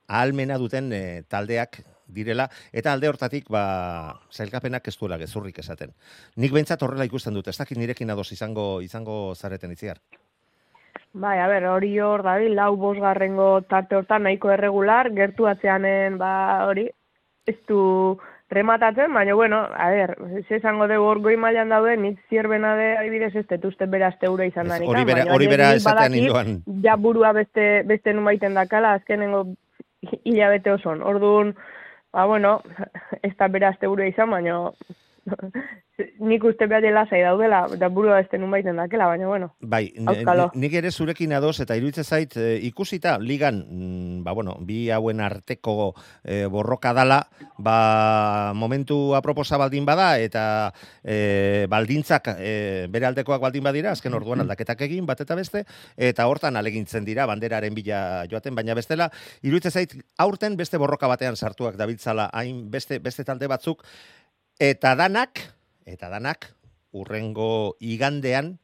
[0.09, 5.93] ahalmena duten e, taldeak direla, eta alde hortatik, ba, zailkapenak ez duela gezurrik esaten.
[6.37, 9.99] Nik behintzat horrela ikusten dut, ez dakit nirekin ados izango, izango zareten itziar.
[11.13, 16.67] Bai, a ber, hori hor dabil, lau bosgarrengo tarte hortan nahiko erregular, gertu atzeanen, ba,
[16.69, 16.85] hori,
[17.51, 18.19] ez du
[18.51, 20.13] rematatzen, baina, bueno, a ber,
[20.49, 24.09] ze esango dugu hor goi mailan daude, nik zierbena de, adibidez, ez dut uste bera
[24.11, 24.89] azte ura izan danik.
[24.89, 26.63] hori bera- hori bera esatean indoan.
[26.83, 29.45] Ja burua beste, beste numaiten dakala, azkenengo
[30.25, 31.03] hilabete oson.
[31.03, 31.55] Orduan,
[32.13, 32.61] ba, bueno,
[33.23, 34.59] ez da bera azte ura izan, baina
[36.31, 39.51] nik uste behar lasai daudela, da burua beste numaiten dakela, baina, bueno.
[39.61, 39.93] Bai,
[40.55, 45.21] nik ere zurekin ados eta iruditzen zait e, ikusita ligan, mm, ba bueno, bi hauen
[45.21, 45.93] arteko
[46.25, 47.21] e, borroka dala,
[47.59, 50.45] ba momentu aproposa baldin bada eta
[51.05, 55.65] e, baldintzak e, bere aldekoak baldin badira, azken orduan aldaketak egin bat eta beste
[55.97, 59.11] eta hortan alegintzen dira banderaren bila joaten, baina bestela
[59.43, 63.85] iruditzen zait aurten beste borroka batean sartuak dabiltzala hain beste beste talde batzuk
[64.61, 65.41] eta danak
[65.89, 66.51] eta danak
[66.93, 68.59] urrengo igandean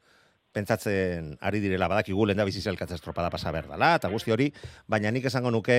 [0.53, 4.51] pentsatzen ari direla badakigu lenda bizi zelkatza estropada pasa berdala eta guzti hori,
[4.89, 5.79] baina nik esango nuke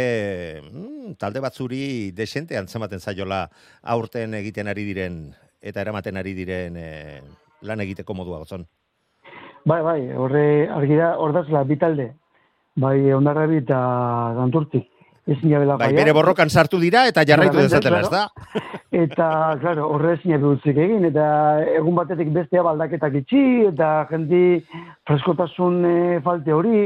[0.61, 3.45] mm, talde batzuri desente antzematen zaiola
[3.83, 5.21] aurten egiten ari diren
[5.61, 7.21] eta eramaten ari diren eh,
[7.61, 8.65] lan egiteko modua gotzon.
[9.67, 11.33] Bai, bai, horre argi da, hor
[11.67, 12.13] bi talde.
[12.77, 13.79] Bai, ondarrabi eta
[14.37, 14.89] ganturtik.
[15.27, 18.27] Ezin jabela Bai, bere borrokan sartu dira eta jarraitu dezatela, ez da?
[19.03, 19.27] Eta,
[19.61, 21.25] claro, horre ezin jabe utzik egin, eta
[21.75, 24.39] egun batetik bestea baldaketak itxi, eta jendi
[25.05, 26.85] freskotasun e, falte hori,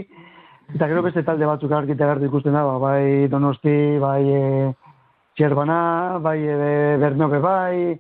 [0.74, 4.42] eta gero beste talde batzuk argi eta garbi ikusten da, ba, bai donosti, bai e,
[5.38, 5.80] txerbana,
[6.26, 6.74] bai e,
[7.06, 7.96] bernoke bai,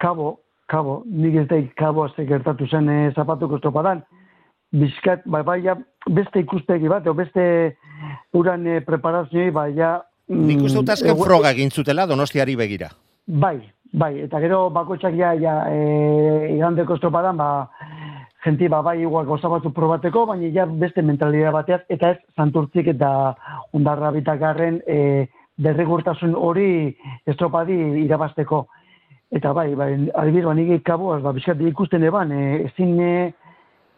[0.00, 0.38] kabo,
[0.72, 4.02] kabo, nik ez daik kabo azte gertatu zen e, zapatuko estropadan,
[4.72, 5.60] bizkat, bai, bai,
[6.08, 7.44] beste ikustegi bat, o beste
[8.32, 9.96] uran e, preparazioi, bai, ja...
[10.28, 12.88] Nik uste dut azken egu- froga egin zutela donostiari begira.
[13.26, 13.58] Bai,
[13.92, 17.68] bai, eta gero bakoitzak ja, ja e, igandeko estropadan, ba,
[18.44, 22.90] genti ba, bai igual gauza batzuk probateko, baina ja beste mentalidad bateaz, eta ez santurtzik
[22.92, 23.10] eta
[23.72, 28.66] ondarra bitakarren e, derrigurtasun hori estropadi irabasteko.
[29.34, 33.32] Eta bai, bai, adibidez, ba, nik kaboaz, ba, bizkat ikusten eban, e, ezin, e,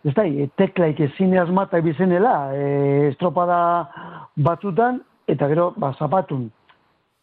[0.07, 3.59] ez da, e, teklaik ezin asmata bizenela, e, estropada
[4.37, 6.51] batzutan, eta gero, ba, zapatun,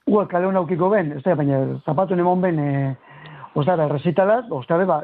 [0.04, 2.96] Ua kale hona aukiko ben, ez da, baina zapatun emon ben, e,
[3.56, 4.98] ostara, resitalaz, ostara, ba,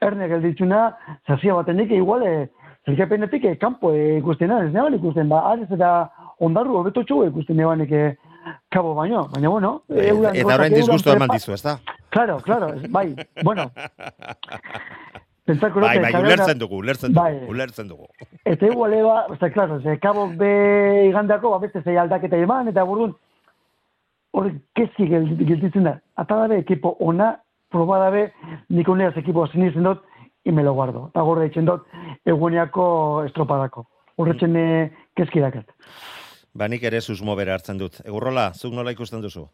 [0.00, 0.86] erne gelditzuna,
[1.28, 2.46] zazia baten dik, igual, e,
[2.88, 5.90] zelkepenetik, e, kanpo e, ikusten, ez neban ikusten, ba, arez eta
[6.40, 8.06] ondarru hobeto txu ikusten nebanek e,
[8.72, 11.76] kabo baino, baina, bueno, euran Eta euran disgusto eman dizu, ez da?
[12.16, 13.10] Claro, claro, bai,
[13.44, 13.68] bueno.
[15.46, 17.48] Pentsako Bai, bai, ulertzen dugu, ulertzen dugu, Bai.
[17.48, 18.08] ulertzen dugu.
[18.44, 20.50] Eta igual eba, eta klaro, ze kabok be
[21.06, 23.14] igandako, ba, beste zei aldaketa eman, eta burun,
[24.34, 26.00] hori kezki gel- gelditzen da.
[26.16, 27.36] Ata dabe ekipo ona,
[27.70, 28.32] proba dabe,
[28.68, 30.02] nik uneaz ekipo sinitzen dut,
[30.46, 31.06] imelo guardo.
[31.12, 31.86] Eta gorra ditzen dut,
[32.26, 32.88] eguneako
[33.28, 33.86] estropadako.
[34.16, 34.90] Horretzen mm.
[35.16, 35.70] kezki dakat.
[36.56, 38.00] Ba, nik ere susmo bere hartzen dut.
[38.04, 39.44] Egurrola, zuk nola ikusten duzu?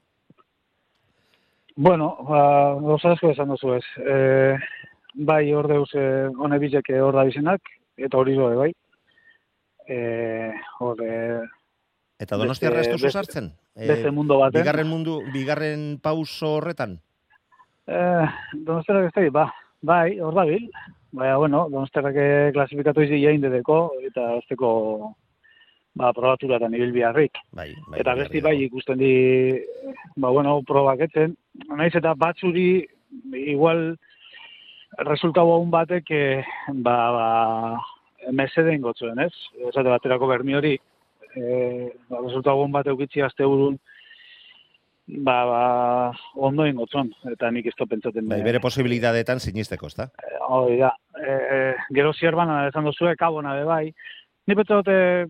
[1.77, 2.43] Bueno, ba,
[2.81, 3.85] gauza asko esan duzu ez.
[3.99, 4.17] E,
[5.15, 7.61] bai, hor deuz, e, hone bizek hor da bizenak,
[7.97, 8.71] eta hori zoe, bai.
[9.89, 9.99] E,
[10.81, 11.43] hor, e,
[12.23, 13.51] Eta donostia restu sartzen?
[13.75, 14.61] beste mundu baten.
[14.61, 17.01] Bigarren mundu, bigarren pauso horretan?
[17.87, 18.27] Eh,
[18.63, 19.49] donostiarrak ez ba,
[19.83, 20.69] bai, hor da bil.
[21.13, 24.71] Baina, bueno, donostiarrak eh, klasifikatu izi jain dedeko, eta azteko,
[25.99, 27.43] ba, probatura eta nibil biharrik.
[27.53, 27.99] Bai, bai.
[28.01, 29.13] eta besti bai ikusten di,
[30.17, 31.35] ba, bueno, probak etzen.
[31.75, 32.85] Naiz eta batzuri,
[33.43, 33.97] igual,
[34.99, 37.29] resultabo hon batek, eh, ba, ba,
[38.33, 39.33] meseden gotzuen, ez?
[39.69, 40.77] Esate baterako bermi hori,
[41.37, 43.79] eh, ba, resultabo hon bat eukitzi azte burun,
[45.07, 45.63] ba, ba,
[46.35, 48.29] ondo ingotzon, eta nik ez to pentsaten.
[48.29, 50.11] Bai, eh, bere posibilitateetan sinisteko, ezta?
[50.49, 53.95] Hoi da, e, e, gero zierban esan duzue, kabona be bai.
[54.47, 55.27] Ni pentsa dute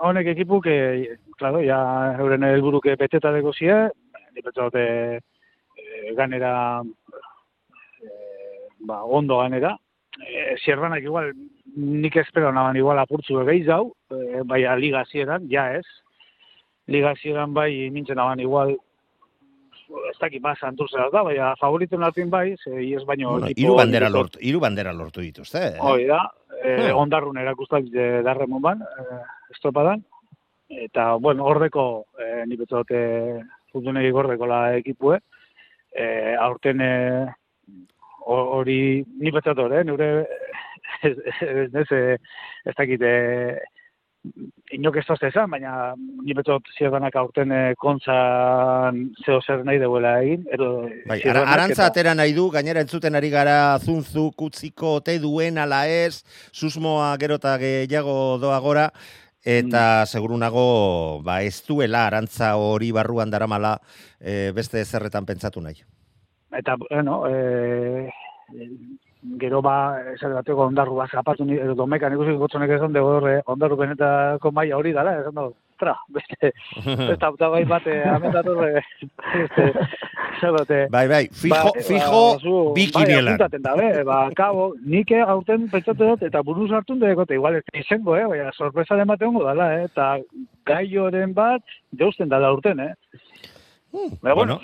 [0.00, 1.80] honek ekipuk, e, claro, ja
[2.18, 3.88] euren helburuke beteta deko zie,
[4.34, 4.84] ni pentsa dute
[5.20, 6.99] e, ganera, e,
[8.80, 9.76] ba, ondo ganera.
[10.20, 11.32] E, zierbanak igual,
[11.76, 15.86] nik espero naban igual apurtzu gehiz hau, e, bai liga zieran, ja ez.
[16.86, 18.76] Liga zieran bai nintzen naban igual,
[20.10, 23.32] ez dakit ba, santurzera da, baina favoriten artin bai, ze ies baino...
[23.32, 25.58] Bueno, ekipo- hiru bandera ekipo- lortu, hiru bandera lortu dituzte.
[25.68, 25.76] eh?
[25.80, 26.20] Hoi da,
[26.62, 26.98] eh, Hmm.
[26.98, 30.04] ondarrun erakustak eh, darremon ban, eh, estropadan.
[30.68, 35.18] Eta, bueno, ordeko, eh, ni betzote futunegi gordeko la ekipue.
[35.92, 37.34] Eh, aurten eh, ho-
[38.26, 40.08] hori, ni betzote hori, eh, nire,
[41.02, 42.18] ez, ez, ez,
[42.66, 43.58] ez dakit, eh,
[44.76, 50.18] inok ez tozte esan, baina ni betzot zierdanak aurten eh, kontzan zeo zer nahi deuela
[50.20, 50.44] egin.
[50.52, 50.68] Ero,
[51.08, 55.58] Bai, ara, arantza eta- atera nahi du, gainera entzuten ari gara zunzu, kutziko, ote duen,
[55.58, 58.90] ala ez, susmoa gero eta gehiago doa gora,
[59.40, 63.78] eta segurunago, ba, ez duela arantza hori barruan daramala
[64.20, 65.80] e, beste zerretan pentsatu nahi.
[66.52, 68.10] Eta, bueno, e,
[69.38, 73.34] gero ba, esan bateko ondarru bat zapatu ni, edo domekan ikusi gotzonek esan dugu horre,
[73.52, 76.52] ondarru benetako maila hori dala, esan dugu, tra, beste,
[77.10, 78.82] beste hautagai bat, eh, ametatu horre,
[79.28, 79.66] beste,
[80.56, 84.70] dute, Bai, bai, fijo, Ba, fijo, ba, zu, bi bai, apuntaten da, be, ba, kabo,
[84.80, 88.54] nik eh, aurten pentsatu dut, eta buruz hartun dut, eta igual ez izango, eh, baina
[88.56, 90.14] sorpresa ematen dala, eh, eta
[90.66, 92.94] gaioren bat, jausten dala urten, eh.
[93.92, 94.60] Hmm, bueno, bueno,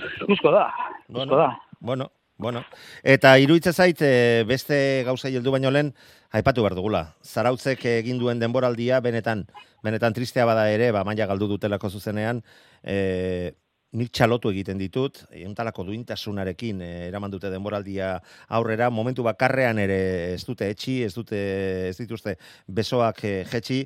[0.54, 0.72] da,
[1.08, 1.24] Bueno.
[1.24, 1.65] guzko da.
[1.86, 2.64] Bueno, bueno.
[3.04, 5.92] Eta iruitze zait, e, beste gauza heldu baino lehen,
[6.34, 7.02] aipatu behar dugula.
[7.22, 9.44] Zarautzek egin duen denboraldia, benetan,
[9.86, 12.42] benetan tristea bada ere, ba, maila galdu dutelako zuzenean,
[12.82, 13.54] e,
[13.92, 18.16] nik txalotu egiten ditut, euntalako duintasunarekin e, eraman dute denboraldia
[18.58, 21.40] aurrera, momentu bakarrean ere ez dute etxi, ez dute
[21.88, 23.84] ez dituzte besoak e, jetxi,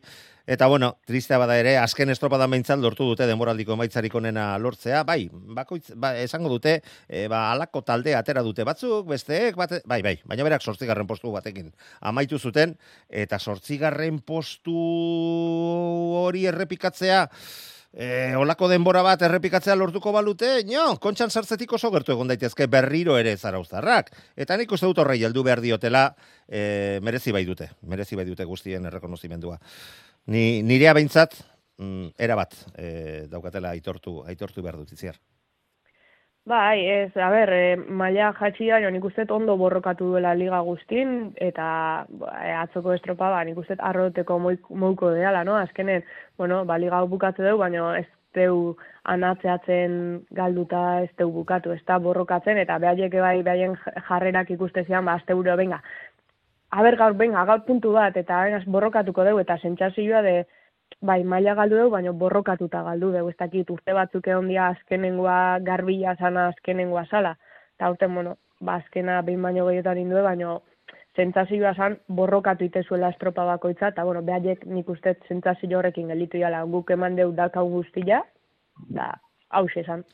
[0.50, 5.28] Eta bueno, tristea bada ere, azken estropadan behintzat lortu dute denboraldiko emaitzarik onena lortzea, bai,
[5.30, 6.72] bakoitz, ba, esango dute,
[7.06, 8.66] e, ba, alako talde atera dute.
[8.66, 12.74] Batzuk, besteek, bate, bai, bai, baina berak sortzigarren postu batekin amaitu zuten,
[13.06, 14.74] eta sortzigarren postu
[16.24, 17.28] hori errepikatzea,
[17.92, 23.16] E, olako denbora bat errepikatzea lortuko balute, nio, kontxan sartzetik oso gertu egon daitezke berriro
[23.18, 24.12] ere zarauztarrak.
[24.38, 26.04] Eta nik uste dut horrei heldu behar diotela,
[26.46, 29.58] e, merezi bai dute, merezi bai dute guztien errekonozimendua.
[30.30, 31.34] Ni, nirea behintzat,
[31.82, 35.18] mm, era bat e, daukatela aitortu, aitortu behar dut itziar.
[36.46, 41.34] Bai, ez, a ber, e, maila jatxi da, nik uste ondo borrokatu duela liga guztin,
[41.36, 45.56] eta e, atzoko estropa, ba, nik uste arroteko mouko deala, no?
[45.60, 46.02] Azkenen,
[46.38, 49.92] bueno, ba, liga hau bukatze dugu, baina ez deu anatzeatzen
[50.30, 53.76] galduta ez deu bukatu, ez da borrokatzen, eta behaiek bai, behaien
[54.08, 55.82] jarrerak ikuste ba, azte buro, venga,
[56.70, 60.46] aber gaur, venga, gaur puntu bat, eta venga, borrokatuko dugu, eta sentsazioa de,
[61.00, 65.60] bai, maila galdu dugu, baina borrokatuta galdu dugu, ez dakit urte batzuk egon dia azkenengoa
[65.66, 67.36] garbila sana azkenengoa sala,
[67.76, 70.58] eta urte, bueno, ba, azkena behin baino gehietan indue, baina
[71.16, 76.62] sentsazioa san borrokatu itezuela estropa bakoitza, eta bueno, behaiek nik uste sentsazio horrekin gelitu jala,
[76.64, 78.22] guk eman deu dakau guztia,
[78.88, 79.12] da,
[79.50, 80.04] hause esan.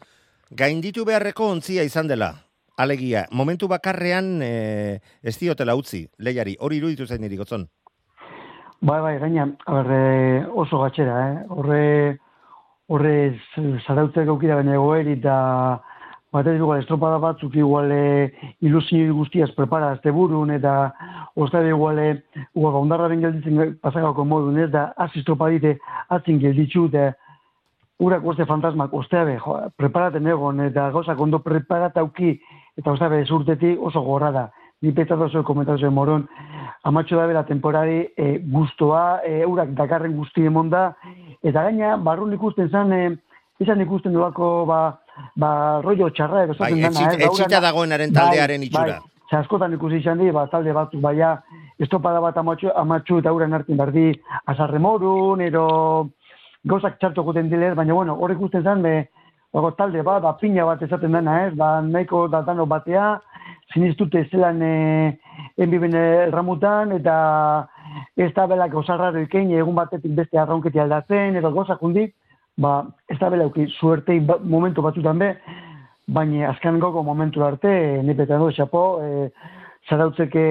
[0.57, 2.33] Gainditu beharreko ontzia izan dela,
[2.79, 7.67] alegia, momentu bakarrean e, ez diotela utzi, lehiari, hori iruditu zain niri gotzon.
[8.87, 11.39] Bai, bai, gaina, ber, eh, oso gatxera, eh?
[11.51, 12.19] Horre,
[12.87, 13.15] horre
[13.83, 15.37] zarautzeko aukera baina egoeri eta
[16.37, 20.73] Batez igual estropada batzuk igual e, ilusio guztiaz prepara azte burun eta
[21.35, 22.09] ostare igual e,
[22.55, 25.79] igual ondarraren gelditzen pasagako modun ez da az estropadite
[26.19, 27.07] atzin gelditzu eta
[27.99, 32.35] urak uste fantasmak osteabe jo, preparaten egon eta gauzak ondo preparatauki
[32.77, 34.47] eta osteabe zurtetik oso gorra da.
[34.83, 36.27] Ni petatu oso komentazio moron.
[36.85, 40.91] Amatxo da bera temporari e, guztoa, e, urak dakarren guzti emonda
[41.43, 43.17] eta gaina barrun ikusten zan e,
[43.59, 44.81] izan ikusten duako ba,
[45.37, 45.51] ba
[45.83, 48.99] rollo txarra edo Bai, zaten dana, etxit- eh, etxita dagoenaren taldearen itxura.
[49.01, 51.33] Bai, Ze askotan ikusi izan di, ba, talde batzuk baia,
[51.83, 54.13] estopada bat amatxu, amatxu eta uren hartin berdi,
[54.53, 55.65] azarremorun, ero
[56.65, 59.09] gauzak txartu guten dilez, baina bueno, hor ikusten zen, be,
[59.53, 63.17] bago, talde bat, ba, pina bat esaten dena, ez, ba, nahiko datano batea,
[63.77, 64.75] sinistute zelan e,
[65.61, 67.17] enbiben erramutan, eta
[68.17, 72.15] ez da belak osarraro ikein, egun batetik beste arraunketi aldatzen, edo gauzak hundik,
[72.61, 72.79] ba,
[73.13, 75.35] ez da belauki suertei ba, momentu batzutan be,
[76.17, 77.73] baina azken goko momentu arte,
[78.07, 79.29] nipetan du, xapo, e,
[79.91, 80.47] zarautzeke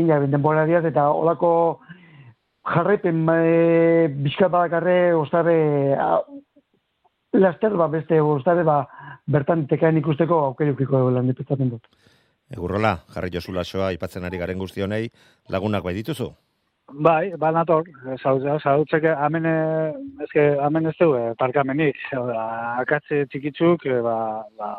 [0.00, 1.52] ina denborariaz, eta olako
[2.72, 5.56] jarraipen e, bizkat badakarre, ostabe,
[5.98, 6.14] a,
[7.42, 8.84] laster ba, beste ostabe, ba,
[9.32, 11.86] bertan tekaen ikusteko aukerukiko lan dut.
[12.52, 15.06] Egurrola, jarri josu lasoa, ipatzen ari garen guztionei,
[15.48, 16.30] lagunak bai dituzu?
[16.92, 17.86] Bai, ba nator,
[18.20, 24.16] zautzeke, hemen, eh, eske, hemen ez du, eh, parkamenik, akatze txikitzuk, eh, ba,
[24.58, 24.72] ba,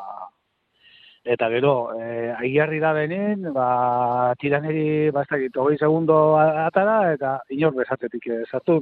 [1.23, 7.38] eta gero, eh, aigarri da benin, ba, tiraneri, ba, ez dakit, hogei segundo atara, eta
[7.49, 8.81] inor bezatetik eh, sartu.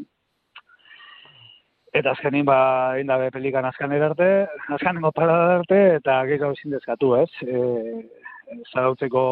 [1.93, 4.29] Eta azkenin, ba, indabe pelikan azkaner arte,
[4.73, 7.29] azkanengo parada arte, eta gero ezin dezkatu, ez?
[7.43, 7.57] E,
[8.73, 9.23] zarautzeko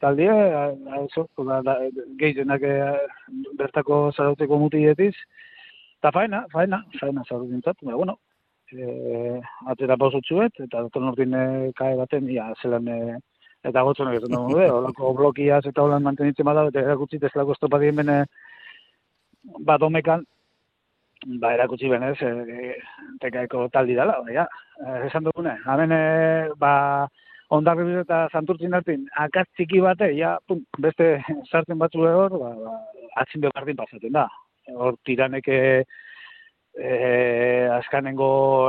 [0.00, 1.76] taldie, da, da,
[2.20, 2.98] gehienak eh,
[3.58, 5.14] bertako zarautzeko mutietiz,
[6.00, 8.18] eta faena, faena, faena zarautintzat, baina, bueno,
[8.72, 9.40] e,
[9.70, 11.44] atera pausutxuet, eta dator nortin e,
[11.78, 13.18] kae baten, ia, zelan, e,
[13.68, 18.00] eta gotzonak ez dugu, de, olako blokiaz eta holan mantenitzen bada, eta erakutsi testelako estropadien
[18.00, 18.18] bene,
[19.68, 20.24] ba, domekan,
[21.42, 22.76] ba, erakutsi benez, e,
[23.22, 24.48] tekaeko taldi dela, baina,
[24.80, 26.02] e, esan dugune, hemen, e,
[26.58, 26.74] ba,
[27.52, 31.14] ondarri eta santurtzin hartin, akaz txiki bate, ja, pum, beste
[31.50, 32.76] sartzen batzu hor, ba, ba,
[33.22, 34.28] atzin berdin pasaten da.
[34.72, 36.92] Hor tiraneke e,
[37.78, 38.28] azkanengo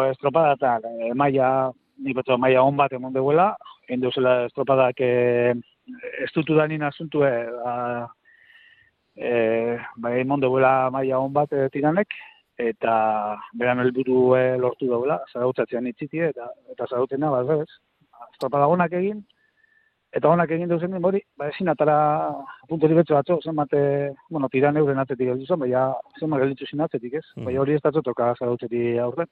[0.09, 1.71] estropada eta e, maia,
[2.03, 3.53] nik beto maia on bat emon deuela,
[3.87, 5.13] egin deuzela estropadak e,
[6.25, 7.77] estutu danin asuntue, ba,
[9.15, 9.31] e,
[9.95, 12.19] ba, emon deuela maia on bat e, tiranek,
[12.59, 12.93] eta
[13.57, 17.79] beran helburu e, lortu daula, zarautzatzen itzitie, eta, eta zarautena, ba, ez,
[18.33, 19.23] estropada onak egin,
[20.13, 21.95] eta onak egin duzen hori, ba, ezin atara
[22.69, 23.71] punturi betxo batzo, zenbat,
[24.29, 25.87] bueno, tiran euren atzetik gelditu zen, baina
[26.19, 27.25] zenbat gelditu zin atzetik, ez?
[27.35, 27.45] Mhm.
[27.47, 29.27] Baina hori ez datzo toka zarautzeti aurten.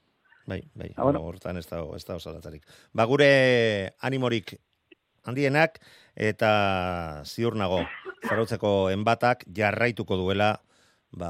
[0.47, 1.19] Bai, bai, Ah, bueno.
[1.21, 2.63] hortan ez da, ez da osalatzarik.
[2.93, 4.55] Ba, gure animorik
[5.23, 5.77] handienak
[6.15, 7.83] eta ziur nago
[8.27, 10.55] zarautzeko enbatak jarraituko duela
[11.11, 11.29] ba,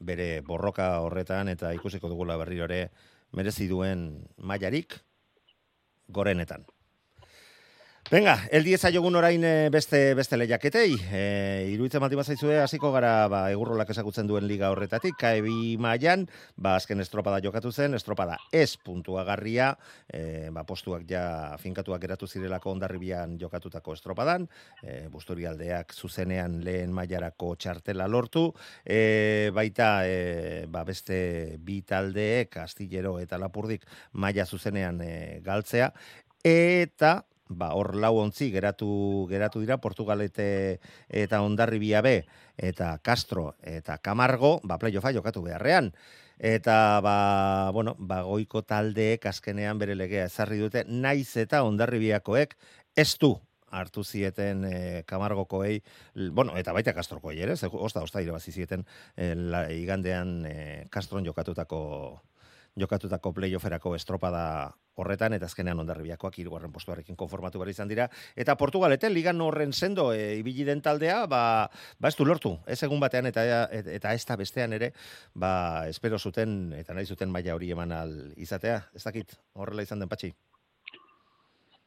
[0.00, 2.88] bere borroka horretan eta ikusiko dugula berriro ere
[3.32, 4.96] merezi duen mailarik
[6.08, 6.64] gorenetan.
[8.10, 10.90] Venga, el dieza jogun orain eh, beste beste lehiaketei.
[11.08, 11.20] E,
[11.72, 15.48] iruditzen baldin bazaizue hasiko gara ba, egurrolak esakutzen duen liga horretatik, KB
[15.80, 16.26] mailan,
[16.60, 19.70] ba, azken estropada jokatu zen, estropada ez puntuagarria,
[20.04, 21.24] e, ba, postuak ja
[21.64, 24.50] finkatuak geratu zirelako ondarribian jokatutako estropadan,
[24.84, 28.50] e, busturialdeak zuzenean lehen mailarako txartela lortu,
[28.84, 35.94] e, baita e, ba, beste bi taldeek, Astillero eta Lapurdik maila zuzenean e, galtzea,
[36.44, 42.24] eta ba, hor lau ontzi geratu, geratu dira, Portugalete eta Ondarribia B,
[42.56, 45.92] eta Castro eta Camargo, ba, playoffa jokatu beharrean.
[46.38, 52.56] Eta, ba, bueno, ba, goiko taldeek azkenean bere legea ezarri dute, naiz eta Ondarribiakoek
[52.96, 53.36] ez du
[53.74, 55.80] hartu zieten e, Camargokoei,
[56.14, 58.84] l- bueno, eta baita Castrokoei ere, osta, osta irabazi zieten
[59.16, 60.54] e, la, igandean e,
[60.94, 61.80] Castron jokatutako
[62.80, 69.10] jokatutako playofferako estropada horretan eta azkenean ondarribiakoak hirugarren postuarekin konformatu behar izan dira eta Portugalete
[69.10, 73.26] ligan horren sendo e, ibili den taldea ba, ba ez du lortu ez egun batean
[73.30, 74.92] eta eta ez da bestean ere
[75.34, 80.02] ba espero zuten eta nahi zuten maila hori eman al izatea ez dakit horrela izan
[80.02, 80.34] den patxi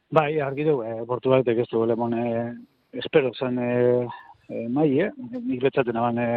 [0.10, 2.28] Bai, argi du, e, Portugaletek ez du lemon e,
[2.96, 3.72] espero zen e,
[4.48, 5.10] e, mai, eh?
[5.18, 6.28] Nik betzaten aban e,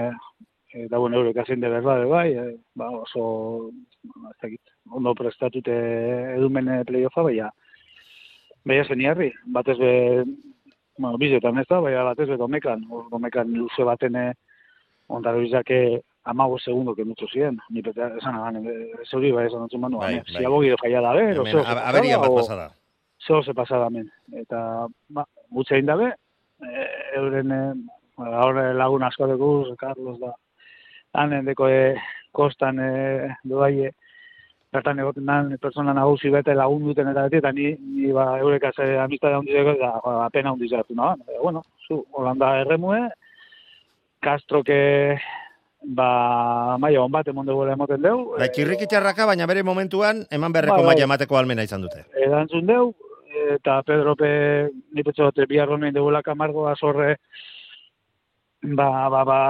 [0.75, 2.45] e, dauen eurek azien de berba, bai, e,
[2.75, 3.71] ba, oso,
[4.05, 4.61] ba, ez dakit,
[4.91, 5.73] ondo prestatute
[6.37, 7.51] edumen e, playoffa, baina,
[8.65, 9.93] baina zen jarri, batez be,
[10.99, 14.27] bueno, bizetan ez da, baina batez be domekan, hor domekan luze baten e,
[15.09, 18.75] ondarrizake amago segundo que mucho ziren, ni peta, esan aban, e,
[19.11, 21.67] zeuri bai esan dut manu, Bai, bai, si abogi de falla da ber, Hemen, oso,
[21.67, 22.71] a- aberia bat o- pasada.
[23.27, 24.11] zeo ze pasada hemen.
[24.33, 26.13] Eta, ba, gutxe egin dabe,
[26.63, 27.75] e, euren, e,
[28.77, 30.35] lagun asko dugu, Carlos da,
[31.13, 31.97] hanen deko e,
[32.33, 32.91] kostan e,
[33.45, 33.91] doaie,
[34.71, 38.69] bertan egoten dan persona nagusi bete lagun duten eta beti, eta ni, ni ba, eurek
[38.71, 41.15] az amistade handizeko, eta ba, apena handizatu, no?
[41.27, 43.09] E, bueno, zu, Holanda erremue,
[44.21, 45.19] Castro que
[45.83, 48.25] ba, maia on bat emon dugu emoten deu.
[48.39, 50.95] Ba, txirrikitxarraka, baina bere momentuan, eman berreko Bai, bai.
[50.95, 52.05] maila emateko almena izan dute.
[52.21, 52.93] Erantzun deu,
[53.57, 54.31] eta Pedro Pe,
[54.93, 57.17] ni petxo dute, bihar honen degula kamargoa zorre,
[58.63, 59.41] ba, ba, ba,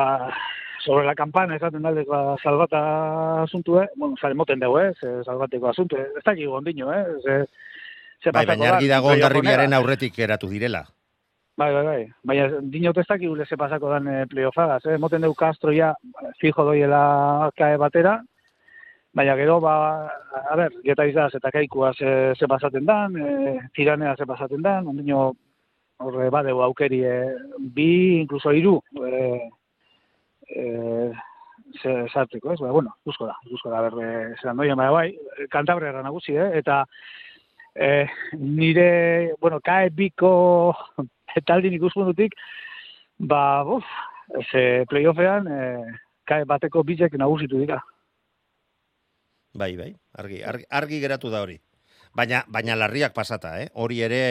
[0.84, 3.88] sobre la campana, esaten dalde, ba, salbata asuntu, eh?
[3.96, 4.92] Bueno, sal, moten dugu, eh?
[5.00, 6.08] Ze, salbateko asuntu, eh?
[6.16, 7.04] Ez dakik gondino, eh?
[7.24, 7.36] Ze,
[8.22, 10.86] ze Bai, baina da, argi dago ondarribiaren aurretik eratu direla.
[11.60, 12.00] Bai, bai, bai.
[12.24, 14.98] Baina dinot ez dakik ze pasako dan e, playoffagaz, eh?
[14.98, 15.94] Moten dugu Castro ja
[16.40, 18.20] fijo doiela kae batera,
[19.12, 20.08] baina gero, ba,
[20.50, 24.86] a ber, geta izaz eta kaikua ze, ze pasaten dan, e, tiranea ze pasaten dan,
[24.86, 25.34] ondino
[25.98, 27.16] horre badeu aukeri e,
[27.58, 29.50] bi, incluso hiru, e,
[30.54, 31.12] e,
[31.80, 32.60] ze sartzeko, ez?
[32.60, 35.08] Ba, bueno, guzko da, guzko da, ber, e, zelan doien, baina bai,
[35.52, 36.50] kantabrera nagusi, eh?
[36.60, 36.82] Eta
[37.74, 38.06] e,
[38.38, 40.74] nire, bueno, kae biko
[41.48, 42.36] taldin ikuspuntutik,
[43.18, 43.86] ba, buf,
[44.50, 45.62] ze playoffean, e,
[46.26, 47.80] kae bateko bitek nagusitu dira.
[49.54, 51.58] Bai, bai, argi, argi, argi geratu da hori.
[52.14, 53.68] Baina, baina larriak pasata, eh?
[53.74, 54.22] Hori ere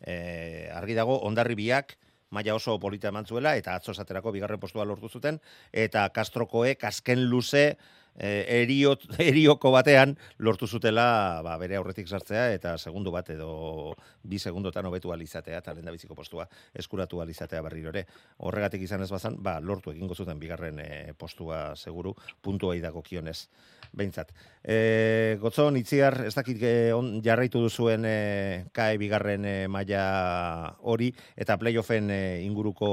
[0.00, 1.96] eh, argi dago ondarribiak
[2.32, 5.38] maila oso polita eman zuela, eta atzo esaterako bigarren postua lortu zuten,
[5.72, 7.76] eta Castrokoek azken luze
[8.16, 14.38] eh, eriot, erioko batean lortu zutela ba, bere aurretik sartzea, eta segundu bat edo bi
[14.38, 18.06] segundotan hobetu alizatea, eta lehen biziko postua eskuratu alizatea berriro ere.
[18.38, 23.46] Horregatik izan ez bazan, ba, lortu egingo zuten bigarren eh, postua seguru, puntuai dago kionez
[23.92, 24.32] behintzat.
[24.64, 31.10] E, gotzon, itziar, ez dakit eh, on, jarraitu duzuen e, kae bigarren e, maila hori,
[31.36, 32.92] eta playoffen e, inguruko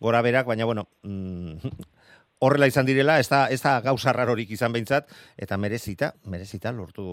[0.00, 1.93] gora berak, baina bueno, mm,
[2.44, 7.04] horrela izan direla, ez da, ez da gauza rarorik izan behintzat, eta merezita, merezita lortu,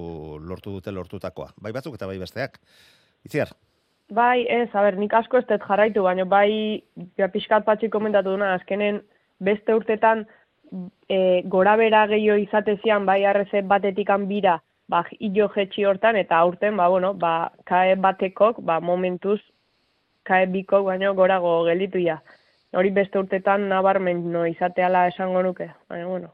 [0.44, 1.54] lortu dute lortutakoa.
[1.62, 2.60] Bai batzuk eta bai besteak.
[3.26, 3.54] Itziar,
[4.12, 6.84] Bai, ez, a ber, nik asko ez dut jarraitu, baina bai,
[7.16, 8.98] ja, pixkat patxi komentatu duna, azkenen
[9.40, 10.26] beste urtetan
[11.08, 14.58] e, gora bera gehiago izatezian, bai arreze batetikan bira,
[14.92, 19.40] ba, hilo jetxi hortan, eta aurten, ba, bueno, ba, kae batekok, ba, momentuz,
[20.28, 22.20] kae bikok, baino gorago gelditu ja.
[22.74, 26.30] Hori beste urtetan nabarmen no izateala esango nuke, baina, bueno.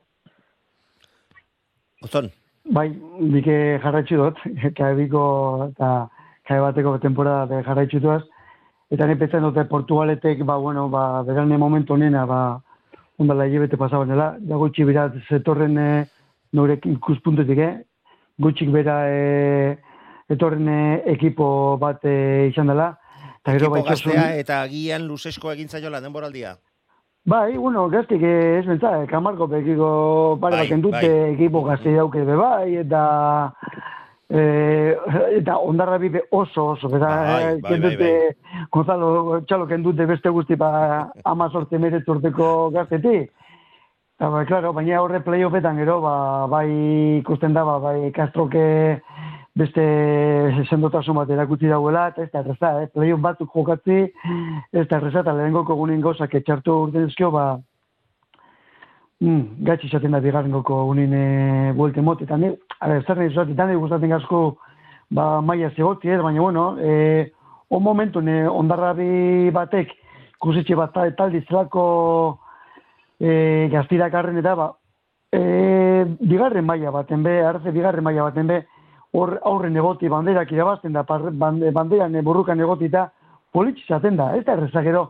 [2.05, 2.29] Ozon,
[2.75, 2.89] Bai,
[3.31, 4.39] dike jarraitzu dut,
[4.77, 5.21] kae biko
[5.69, 5.91] eta
[6.47, 8.23] kae bateko temporada de jarraitzu duaz.
[8.91, 12.39] Eta ni petzen dute Portugaletek, ba, bueno, ba, berane momentu honena, ba,
[13.19, 15.89] ondala hilabete pasaba nela, da gutxi bera zetorren e,
[16.53, 17.73] nore ikuspuntutik, eh?
[18.39, 19.75] gutxik bera e,
[20.31, 20.79] etorren e,
[21.15, 21.49] ekipo
[21.81, 22.93] bat e, izan dela.
[23.47, 26.57] Ekipo gaztea eta agian luzesko egin zaiola denboraldia.
[27.27, 29.87] Bai, bueno, gaztik ez bentsa, kamarko pekiko
[30.39, 31.33] pare Bai, bat kendute bai.
[31.33, 33.01] ekipo gazte dauke be bai, eta
[34.31, 34.43] e,
[35.41, 38.11] eta ondarra bibe oso oso, eta Bai, bai, bai, kendute,
[38.71, 40.71] Gonzalo Txalo kendute beste guzti ba
[41.25, 43.17] ama sorte meretz urteko gazteti.
[44.17, 46.67] Eta, bai, claro, baina horre playoffetan gero, ba, bai
[47.19, 49.01] ikusten da, ba, bai Castroke
[49.57, 49.83] beste
[50.69, 52.89] sendotasun bat erakutsi dauela, eta ez da erreza, eh?
[52.93, 54.03] playoff batzuk jokatzi,
[54.71, 57.45] ez da erreza, eta lehenengoko gunin gauzak etxartu urten ezkio, ba,
[59.23, 61.25] mm, gatsi izaten da bigarrengoko gunin e,
[61.77, 64.43] buelte mot, eta ni, a ber, zer nahi zuat, eta nahi gustatzen gazko,
[65.09, 67.31] ba, maia zegotzi, ez, baina, bueno, e,
[67.73, 69.95] on momentu, ne, ondarrabi batek,
[70.37, 71.83] kusitxe bat ta- taldi zelako
[73.17, 74.71] e, gaztirakarren eta, ba,
[75.33, 78.65] e, bigarren maila baten be, arze bigarren maila baten be,
[79.13, 83.07] hor aurren egoti banderak irabazten da, banderan e, burrukan egoti eta
[83.57, 85.03] politxe izaten da, ez da erreza gero,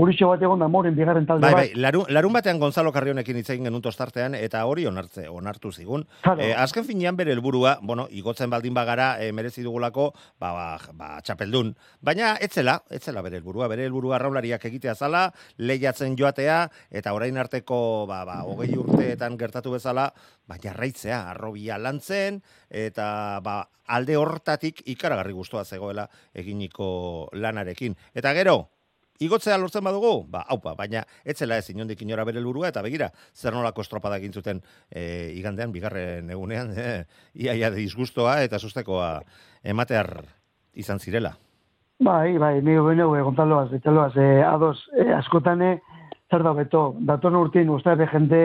[0.00, 1.60] urixo bat egon da moren bigarren talde Bai, bat.
[1.60, 6.06] bai, larun, larun batean Gonzalo Carrionekin hitz egin genuen tostartean, eta hori onartze, onartu zigun.
[6.24, 6.42] Claro.
[6.42, 10.08] Eh, azken finean bere helburua, bueno, igotzen baldin bagara eh, merezi dugulako,
[10.40, 10.66] ba, ba,
[10.98, 11.74] ba, txapeldun.
[12.00, 15.26] Baina, etzela, etzela bere helburua, bere helburua raulariak egitea zala,
[15.58, 20.10] lehiatzen joatea, eta orain arteko, ba, ba, hogei urteetan gertatu bezala,
[20.52, 27.96] ba, jarraitzea, arrobia lantzen, eta, ba, alde hortatik ikaragarri gustoa zegoela eginiko lanarekin.
[28.14, 28.60] Eta gero,
[29.22, 33.54] Igotzea lortzen badugu, ba, haupa, baina etzela ez inondik inora bere helburua eta begira, zer
[33.54, 34.58] nolako estropada egin zuten
[34.90, 37.04] e, igandean, bigarren egunean, e,
[37.44, 39.12] iaia disgustoa eta sustekoa
[39.62, 40.10] ematear
[40.74, 41.36] izan zirela.
[42.02, 45.76] Bai, bai, ni beno, e, Gonzaloaz, etxaloaz, e, ados, e, askotan, e,
[46.32, 48.42] zer da beto, datorn urtin, uste be jende,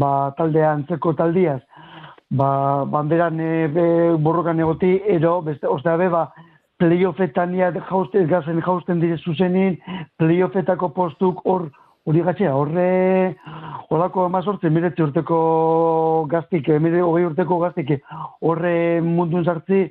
[0.00, 1.62] ba, taldean, zeko taldiaz,
[2.36, 2.48] ba,
[2.90, 3.86] banderan e, be,
[4.20, 6.26] borrokan egoti, ero, beste, uste be, ba,
[6.82, 9.78] playoffetan ja jausten, gazen jausten dire zuzenin,
[10.20, 11.70] playoffetako postuk hor,
[12.04, 12.88] hori gatzea, horre,
[13.88, 15.38] horako amazortzen, miretzi urteko
[16.28, 17.94] gaztik, mire hogei urteko gaztik,
[18.44, 18.74] horre
[19.06, 19.86] mundun zartzi,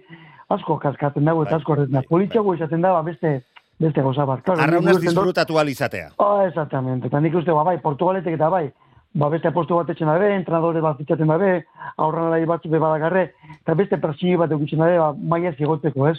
[0.53, 2.03] asko kaskatzen dago, eta Bai, asko horretzen da.
[2.03, 3.39] bai, Politxago izaten da, ba, beste,
[3.79, 4.43] beste goza bat.
[4.43, 6.11] Claro, Arraunaz disfrutatu alizatea.
[6.19, 7.07] Ah, exactamente.
[7.07, 8.67] Eta nik uste, ba, bai, Portugaletek eta bai,
[9.13, 11.55] ba, beste postu bat etxen dabe, entrenadore bat fitxaten dabe,
[11.97, 13.27] aurran alai batzu be badagarre,
[13.59, 16.17] eta beste persini bat eukitzen dabe, ba, maia zigoteko, ez?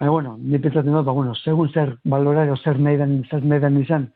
[0.00, 3.62] Baina, bueno, ni pentsatzen dut, ba, bueno, segun zer balorario, zer nahi den, zer nahi
[3.62, 4.10] den izan.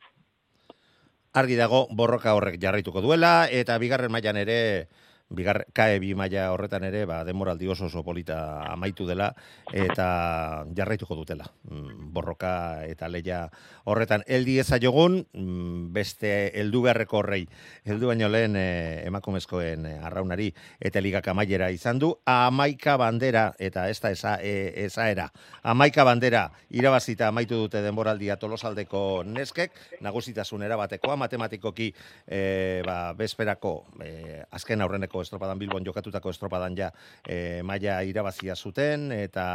[1.34, 4.58] Argi dago borroka horrek jarraituko duela eta bigarren mailan ere
[5.34, 9.32] bigar kae bi maila horretan ere ba denboraldi oso oso polita amaitu dela
[9.72, 11.48] eta jarraituko dutela.
[11.70, 13.48] Mm, Borroka eta leia
[13.84, 17.44] horretan heldi ezaiogun mm, beste heldu beharreko horrei.
[17.84, 22.14] Heldu baino lehen eh, emakumezkoen eh, arraunari eta ligak amaiera izan du.
[22.24, 25.30] Amaika bandera eta ez da esa, e, esaera.
[25.62, 29.74] Amaika bandera irabazita amaitu dute denboraldia tolosaldeko neskek,
[30.04, 31.90] nagusitasun erabatekoa, matematikoki
[32.26, 33.74] e, ba, bezperako
[34.04, 36.90] e, azken aurreneko estropadan Bilbon jokatutako estropadan ja
[37.26, 39.46] e, maila irabazia zuten eta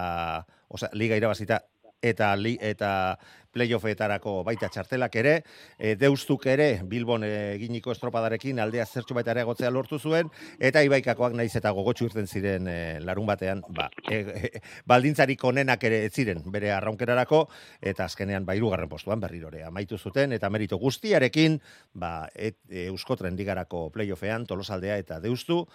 [0.70, 1.62] osea, liga irabazita
[2.02, 3.18] eta li, eta
[3.54, 5.34] playoffetarako baita txartelak ere,
[5.78, 10.30] e, deustuk ere Bilbon eginiko estropadarekin aldea zertxo baita ere egotzea lortu zuen,
[10.60, 15.84] eta ibaikakoak naiz eta gogotxu irten ziren e, larun batean, ba, e, e, baldintzarik onenak
[15.90, 17.46] ere ez ziren bere arraunkerarako,
[17.82, 21.60] eta azkenean ba, hirugarren postuan berrirore amaitu zuten, eta merito guztiarekin,
[21.94, 25.66] ba, et, e, Euskotren ligarako playoffean, tolosaldea eta deustu,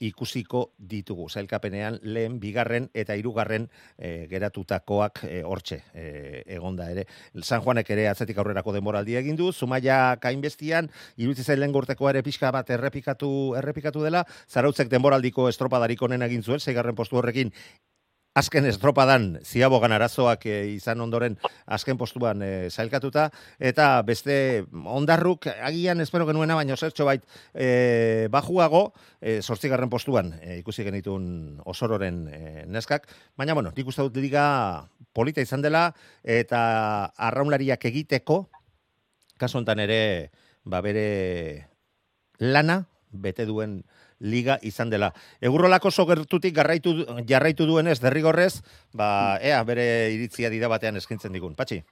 [0.00, 1.28] ikusiko ditugu.
[1.28, 3.68] Zailkapenean lehen, bigarren eta hirugarren
[3.98, 7.06] e, geratutakoak e, hortxe e, egonda ere.
[7.42, 12.22] San Juanek ere atzetik aurrerako denboraldi egin du, Zumaia kainbestian, irutzi zail lehen gortekoa ere
[12.26, 13.30] pixka bat errepikatu,
[13.60, 17.52] errepikatu dela, zarautzek denboraldiko estropadarik onen egin zuen, zeigarren postu horrekin
[18.34, 21.36] azken estropadan ziabogan arazoak e, izan ondoren
[21.70, 23.28] azken postuan e, zailkatuta,
[23.62, 24.36] eta beste
[24.74, 27.22] ondarruk agian espero genuena, baina zertxo bait
[27.54, 28.88] e, bajuago,
[29.22, 33.06] e, sortzigarren postuan e, ikusi genitun osororen e, neskak,
[33.38, 34.46] baina bueno, nik uste dut liga
[35.14, 35.86] polita izan dela,
[36.24, 38.48] eta arraunlariak egiteko,
[39.38, 40.32] kasu honetan ere,
[40.66, 41.70] ba bere
[42.42, 42.82] lana,
[43.14, 43.84] bete duen
[44.24, 45.12] liga izan dela.
[45.44, 46.96] Egurrolako oso gertutik garraitu,
[47.28, 48.62] jarraitu duenez derrigorrez,
[48.96, 51.54] ba, ea bere iritzia dida batean eskintzen digun.
[51.54, 51.82] Patxi?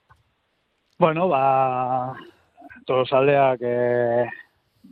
[0.99, 2.17] Bueno, ba,
[2.89, 4.27] tolosaldeak, e,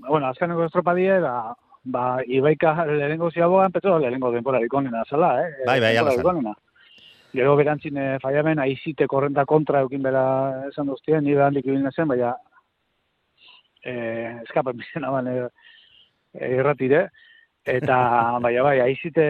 [0.09, 5.65] bueno, azkeneko estropadie, ba, ba, Ibaika lehenengo ziaboan, petro lehenengo denporarik onena zala, eh?
[5.67, 6.55] Bai, bai, ala.
[7.31, 10.23] Gero berantzin e, faiamen, aizite korrenta kontra eukin bera
[10.67, 12.33] esan duztien, nire handik ibilina zen, baina
[13.85, 13.93] e,
[14.43, 15.37] eskapen bizena ban e,
[16.35, 17.05] irratire.
[17.69, 17.97] Eta,
[18.45, 19.25] baina bai, aizite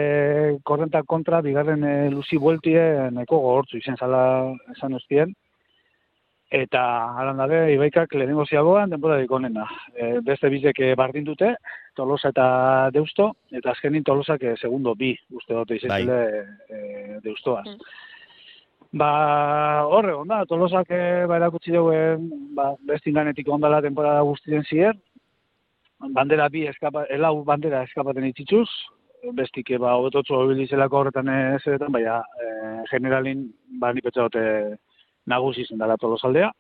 [0.65, 2.83] korrenta kontra, bigarren e, luzi bueltie,
[3.15, 4.23] neko gogortzu izen zala
[4.75, 5.35] esan duztien.
[6.51, 6.81] Eta
[7.23, 9.69] alan dabe, Ibaikak lehenengo ziagoan denborarik onena.
[9.95, 11.53] E, beste bizek bardin dute,
[11.95, 12.47] Tolosa eta
[12.95, 16.07] Deusto, eta azkenin Tolosak e, segundo bi, uste dute izan Bai.
[16.11, 17.69] e, Deustoaz.
[18.91, 19.11] Ba,
[19.87, 21.95] horre, onda, Tolosak e, ba, erakutsi dugu,
[22.59, 24.99] ba, beste indanetik ondala temporada guztien ziren,
[26.09, 28.69] bandera bi eskapa, elau bandera eskapaten itxitzuz,
[29.37, 32.49] bestik, e, ba, hobetotzu hobilizelako horretan ez eretan, baina e,
[32.91, 33.45] generalin,
[33.81, 34.45] ba, ni petza dute
[35.29, 36.51] nagusi zen dela tolosaldea.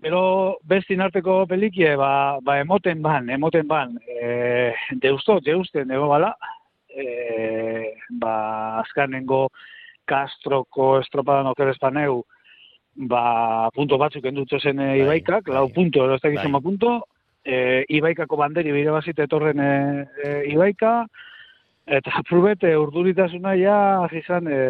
[0.00, 6.34] Pero bestin arteko pelikie, ba, ba emoten ban, emoten ban, e, deusto, deusten ego bala,
[6.88, 9.48] e, ba, azkanengo
[10.10, 12.24] Castroko estropadan okeres paneu,
[13.08, 15.54] ba, punto batzuk endutzo zen e, Bai, Ibaikak, bai.
[15.56, 16.62] lau punto, edo ez da Bai.
[16.62, 16.94] punto,
[17.50, 19.72] e, Ibaikako banderi bire bazite etorren e,
[20.24, 20.94] e, Ibaika,
[21.98, 23.76] eta prubete urduritasuna ja
[24.22, 24.62] izan e,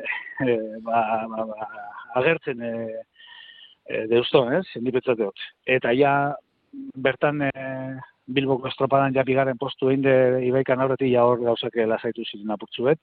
[0.46, 1.70] e, ba, ba, ba,
[2.20, 2.76] agertzen e,
[3.86, 5.50] e, deusto, ez, zendipetzate dut.
[5.78, 6.14] Eta ja
[6.94, 7.52] bertan e,
[8.30, 12.86] Bilboko estropadan ja bigarren postu egin de Ibaikan aurretik ja hor gauzak lasaitu ziren apurtzu
[12.86, 13.00] bet.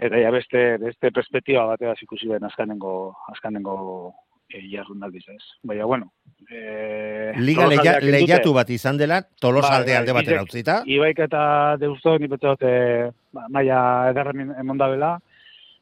[0.00, 2.92] Eta ja beste, beste perspektiba bateaz ikusi den azkanengo,
[3.34, 3.74] azkanengo
[4.50, 5.42] e, jardunaldiz, ez.
[5.62, 6.12] Baina, bueno.
[6.50, 10.80] E, Liga leia, lehiatu bat izan dela, tolosalde bai, alde batera utzita.
[10.86, 11.42] Ibaik eta
[11.80, 12.72] Deusto ni bete dute
[13.32, 13.80] ba, maia
[14.10, 15.16] ederren emondabela.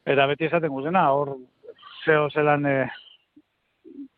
[0.09, 1.35] Eta beti esaten guzena, hor
[2.05, 2.75] zeo zelan e,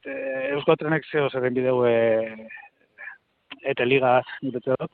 [0.06, 0.16] e,
[0.56, 1.96] Eusko Trenek zeo zeren bideu e,
[3.74, 4.92] eta liga ni bete dut.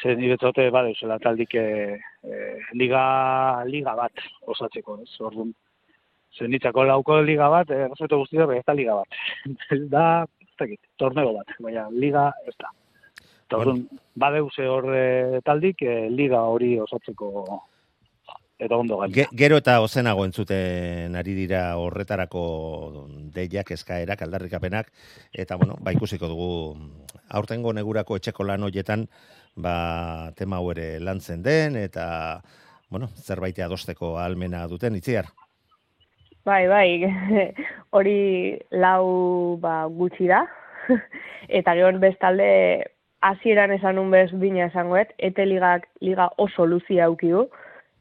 [0.00, 1.66] Ze ni bete dute bade zela taldik e,
[2.24, 2.40] e,
[2.74, 3.04] liga,
[3.68, 5.12] liga bat osatzeko, ez?
[5.20, 5.52] Orduan,
[6.38, 9.20] zen ditzako lauko liga bat, e, resuelto guztia, baina ez da liga bat.
[9.70, 10.06] Ez da,
[10.42, 12.72] ez dakit, torneo bat, baina liga ez da.
[13.44, 13.84] Eta orduan,
[14.18, 17.30] badeu ze hor e, taldik, e, liga hori osatzeko
[18.58, 19.14] eta ondo gaina.
[19.14, 22.44] Ge, gero eta ozenago entzuten ari dira horretarako
[23.34, 24.90] deiak, eskaerak, aldarrikapenak,
[25.32, 26.50] eta bueno, ba ikusiko dugu
[27.34, 29.08] aurtengo negurako etxeko lan hoietan,
[29.56, 32.42] ba tema hau ere lantzen den, eta
[32.88, 35.30] bueno, zerbait adosteko almena duten, itziar.
[36.44, 36.88] Bai, bai,
[37.96, 40.42] hori lau ba, gutxi da,
[41.48, 42.48] eta gero bestalde
[43.24, 47.46] hasieran esan un bez bina esangoet, ete ligak liga oso luzia auki du,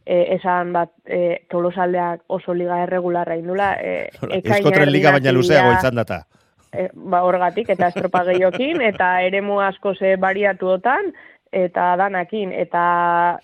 [0.05, 3.73] e, esan bat e, tolosaldeak oso liga erregularra indula.
[3.79, 4.09] E,
[4.41, 6.25] Euskotren liga baina luzeago izan data.
[6.73, 11.13] E, ba, horgatik, eta estropa gehiokin, eta eremu asko ze bariatu otan,
[11.53, 12.85] eta danakin, eta,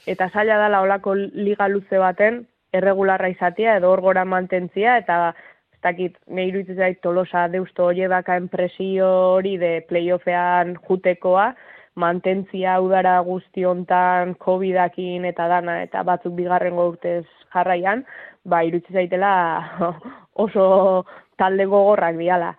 [0.10, 2.43] eta zaila dala olako liga luze baten,
[2.74, 5.34] erregularra izatea, edo hor gora mantentzia, eta
[5.74, 11.53] ez dakit, nahi iruditzen zait tolosa deusto hori baka enpresio hori de playoffean jutekoa,
[11.99, 18.05] mantentzia udara guzti hontan COVIDakin eta dana eta batzuk bigarrengo urtez jarraian,
[18.45, 19.34] ba irutzi zaitela
[20.45, 21.05] oso
[21.38, 22.53] talde gogorrak diala.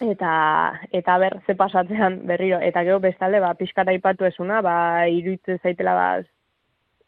[0.00, 0.30] Eta
[0.92, 5.94] eta ber ze pasatzean berriro eta gero bestalde ba pizkata aipatu esuna, ba irutzi zaitela
[5.94, 6.08] ba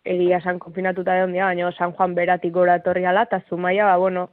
[0.08, 3.96] egia san konfinatuta egon dia, baina San Juan beratik gora etorri ala ta Zumaia ba
[3.96, 4.28] bueno,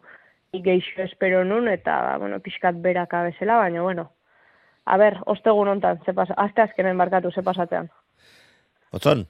[0.53, 4.09] igeixo espero nun eta ba bueno, pizkat beraka bezala, baina bueno,
[4.85, 7.87] A ber, ostegun hontan, ze pasa, azte azkenen barkatu, ze pasatean.
[8.93, 9.25] Otzon?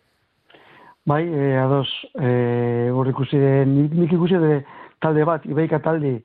[1.08, 1.88] Bai, e, ados,
[2.20, 4.58] e, hor ikusi de, nik, nik ikusi de
[5.00, 6.18] talde bat, ibeika talde,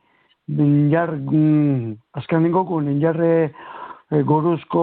[0.48, 3.52] ninjar, mm, azken ningoku, ninjarre
[4.10, 4.82] goruzko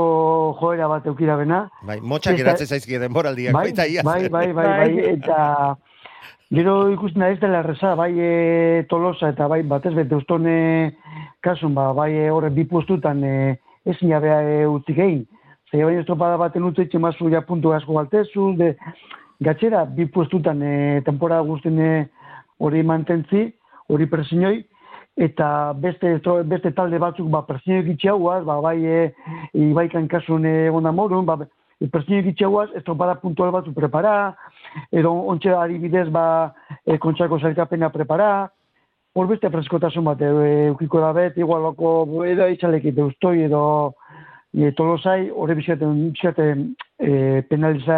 [0.61, 1.67] joera bat eukira bena.
[1.83, 4.05] Bai, motxak iratze zaizki denboraldiak, bai, baita iaz.
[4.07, 5.75] Bai, bai, bai, bai, eta
[6.55, 10.95] gero ikusten da ez dela erreza, bai e, tolosa eta bai batez bete ustone
[11.43, 15.25] kasun, ba, bai e, horre bi postutan e, ezin jabea e, utzik egin.
[15.67, 18.75] Zer baina estropada baten utzi mazu ja puntu asko galtezu, de,
[19.43, 21.91] gatxera, bi puestutan e, temporada guztien e,
[22.63, 23.51] hori mantentzi,
[23.91, 24.63] hori presinoi,
[25.17, 28.99] eta beste, beste talde batzuk ba, presinoi gitxauaz, ba, bai e,
[29.57, 31.39] ibaikan kasun egon da morun, ba,
[31.91, 34.35] presinoi gitxauaz, estropada puntual batzu prepara,
[34.93, 36.53] edo ontsa adibidez ba,
[36.85, 38.29] e, kontxako zailkapena prepara,
[39.17, 40.33] hor beste freskotasun bat e,
[40.69, 41.95] eukiko da bet, igual loko,
[42.29, 43.63] edo itxalekit eustoi edo
[44.53, 46.67] e, tolosai, horre bizaten, bizaten
[47.01, 47.97] e, penaliza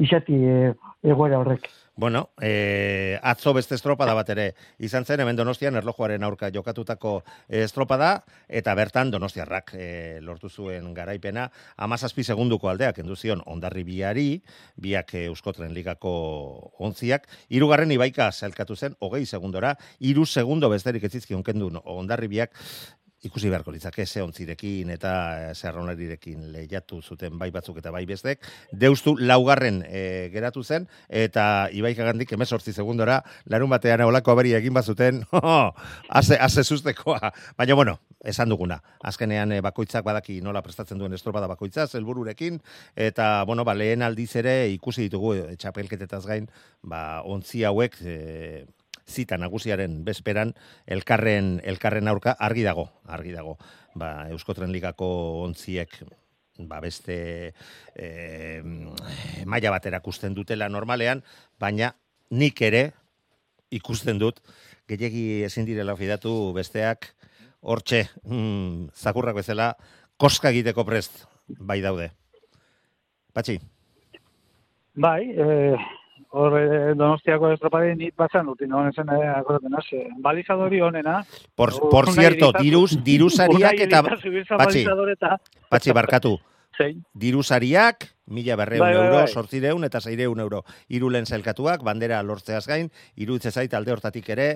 [0.00, 0.72] izati e,
[1.04, 1.68] egoera horrek.
[1.98, 4.44] Bueno, eh, atzo beste estropada bat ere
[4.78, 11.48] izan zen, hemen donostian erlojuaren aurka jokatutako estropada, eta bertan donostiarrak eh, lortu zuen garaipena,
[11.74, 14.28] amazazpi segunduko aldeak enduzion ondarri biari,
[14.78, 16.12] biak eh, Euskotren ligako
[16.78, 22.54] onziak, irugarren ibaika zelkatu zen, hogei segundora, iru segundo besterik etzizkion kendu ondarri biak,
[23.26, 25.12] ikusi beharko litzake ze ontzirekin eta
[25.54, 30.02] zerronarirekin lehiatu zuten bai batzuk eta bai bestek, deustu laugarren e,
[30.32, 33.18] geratu zen, eta Ibaik Agandik emesortzi segundora,
[33.50, 35.24] larun batean eolako abari egin bazuten,
[36.20, 37.32] haze, haze sustekoa.
[37.58, 42.62] Baina, bueno, esan duguna, azkenean e, bakoitzak badaki nola prestatzen duen estropada bakoitza, zelbururekin,
[42.94, 46.46] eta, bueno, ba, lehen aldiz ere ikusi ditugu e, txapelketetaz gain,
[46.86, 48.64] ba, ontzi hauek, e,
[49.08, 50.54] zita nagusiaren bezperan
[50.86, 53.56] elkarren elkarren aurka argi dago, argi dago.
[53.98, 55.08] Ba, Euskotren Ligako
[55.46, 56.00] ontziek
[56.58, 57.54] ba beste
[57.94, 58.06] e,
[59.46, 61.22] maila batera ikusten dutela normalean,
[61.58, 61.92] baina
[62.30, 62.90] nik ere
[63.70, 64.40] ikusten dut
[64.88, 67.12] gehiegi ezin direla fidatu besteak
[67.60, 69.72] hortxe mm, zakurrak bezala
[70.16, 72.10] koska egiteko prest bai daude.
[73.32, 73.58] Patxi.
[74.98, 75.78] Bai, eh,
[76.30, 80.02] hor eh, donostiako estropadi ni pasan dut, no esen eh, akordaten hasi.
[80.24, 81.22] Balizadori honena.
[81.54, 84.02] Por, por cierto, diruz, diruzariak eta...
[84.02, 84.84] Patxi,
[85.68, 86.36] patxi, barkatu.
[86.78, 87.02] Zein.
[87.14, 89.28] Diruzariak, mila berreun Bai, bai, euro, bai.
[89.28, 90.62] sortzireun eta zeireun euro.
[90.88, 94.48] Irulen zailkatuak, bandera lortzeaz gain, iruditze zait alde hortatik ere,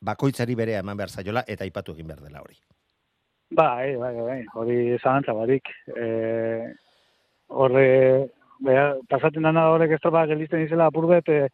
[0.00, 2.58] bakoitzari berea eman behar zaiola eta aipatu egin behar dela hori.
[3.50, 5.70] Bai, bai, bai, hori zalantza barik.
[5.94, 6.66] Eh,
[7.48, 7.86] horre,
[8.64, 11.48] bea, pasatzen dana horrek estropa gelizten izela apurbet, eh,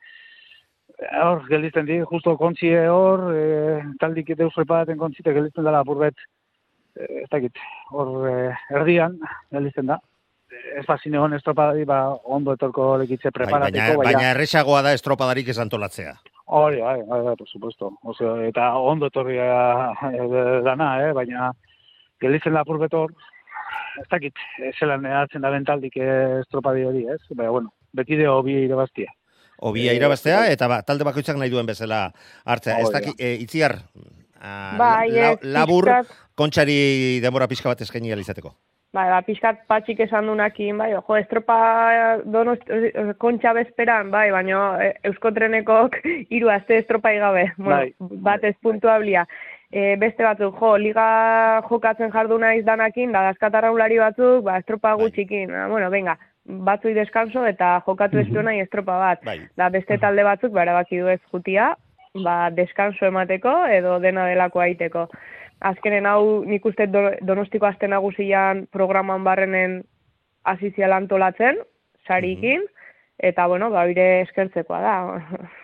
[1.22, 6.14] hor gelizten di, justo kontzie hor, eh, taldik deus reparaten kontzite gelizten dela apurbet,
[6.96, 7.58] eh, ez dakit,
[7.90, 9.18] hor eh, erdian
[9.50, 9.98] gelizten da.
[10.76, 15.58] Ez bazine hon estropadari, ba, ondo etorko lekitze preparateko, baina, baina erresagoa da estropadarik ez
[15.58, 16.12] antolatzea.
[16.52, 17.92] Hori, bai, bai, bai, por supuesto.
[18.02, 21.50] Osea, eta ondo etorri eh, dana, eh, baina
[22.20, 23.14] gelitzen lapur betor,
[24.00, 27.20] ez dakit, eh, zelan edatzen da bentaldik eh, estropadi hori, ez?
[27.30, 29.12] Baina, bueno, beti de hobi irabaztia.
[29.58, 32.12] Obia Eh, irabaztea eta ba, talde bakoitzak nahi duen bezala
[32.44, 32.80] hartzea.
[32.80, 33.00] Ez Hori da.
[33.00, 33.76] daki, e, itziar,
[34.40, 38.54] ah, Bai, la- ez, labur, pixkat- kontxari denbora pixka bat eskaini izateko.
[38.92, 44.84] bai, ba, pixkat patxik esan dunakin, bai, jo, estropa donost, eh, kontxa bezperan, bai, baina
[44.84, 45.96] eh, euskotrenekok
[46.28, 47.94] hiru aste estropai gabe, bueno, Bai.
[47.98, 49.26] bat ez puntuablia.
[49.72, 55.06] E, beste batzuk, jo, liga jokatzen jardu naiz danakin, da dazkatarraulari batzuk, ba, estropa Bai.
[55.06, 59.22] gutxikin, ah, bueno, venga, batzui deskanso eta jokatu ez nahi estropa bat.
[59.24, 59.38] Bai.
[59.56, 61.70] Da beste talde batzuk, ba, erabaki du ez jutia,
[62.14, 65.06] ba, deskanso emateko edo dena delako aiteko.
[65.60, 69.82] Azkenen hau nik uste do- donostiko aste nagusian programan barrenen
[70.44, 71.56] hasiziala antolatzen,
[72.06, 72.66] sarikin,
[73.18, 74.96] eta bueno, ba, bire eskertzekoa da.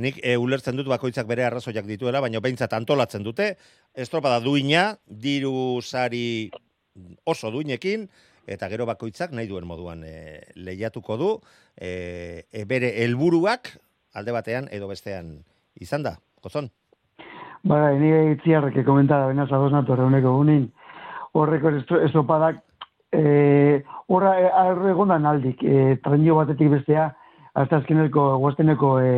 [0.00, 3.52] Nik e, ulertzen dut bakoitzak bere arrazoiak dituela, baina behintzat antolatzen dute,
[3.92, 6.50] estropada duina, diru sari
[7.28, 8.06] oso duinekin,
[8.50, 11.30] eta gero bakoitzak nahi duen moduan e, lehiatuko du,
[11.76, 13.74] e, e, bere helburuak
[14.16, 15.36] alde batean edo bestean
[15.80, 16.70] izan da, gozon?
[17.62, 20.70] Bai, nire itziarrek komentara, bena zadoz nator eguneko gunin,
[21.36, 22.62] horreko estro- estropadak,
[23.12, 27.10] e, horra e, arre egondan aldik, e, trenio batetik bestea,
[27.54, 29.12] hasta azkeneko, guazteneko e,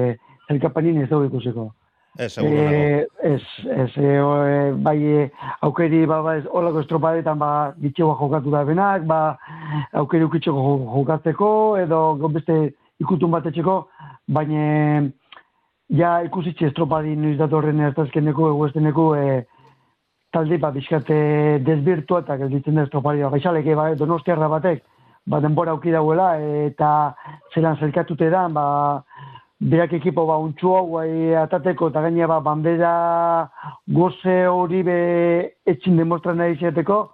[0.53, 1.73] zelkapanin ez dugu ikusiko.
[2.19, 2.37] Ez.
[2.39, 5.31] Eh, ez, ez, e, o, e, bai, e,
[5.65, 9.39] aukeri, ba, ba, ez, olako estropadetan, ba, gitxegoa jokatu da benak, ba,
[9.97, 11.49] aukeri ukitxeko jo- jokatzeko,
[11.81, 12.59] edo beste
[13.01, 13.79] ikutun bat etxeko,
[14.29, 15.09] baina,
[15.89, 19.43] ja ikusitxe estropadi noiz datorren azkeneko, eguesteneko, e,
[20.37, 21.17] talde, ba, bizkate
[21.65, 24.85] desbirtua eta gelditzen da estropadi, ba, baixaleke, ba, donostiarra batek,
[25.25, 26.35] ba, denbora auki dauela,
[26.69, 27.15] eta
[27.55, 28.67] zelan zelkatute da, ba,
[29.63, 32.93] berak ekipo ba untxua guai atateko eta gaina ba bandera
[33.87, 34.97] goze hori be
[35.67, 37.11] etxin demostra nahi izateko,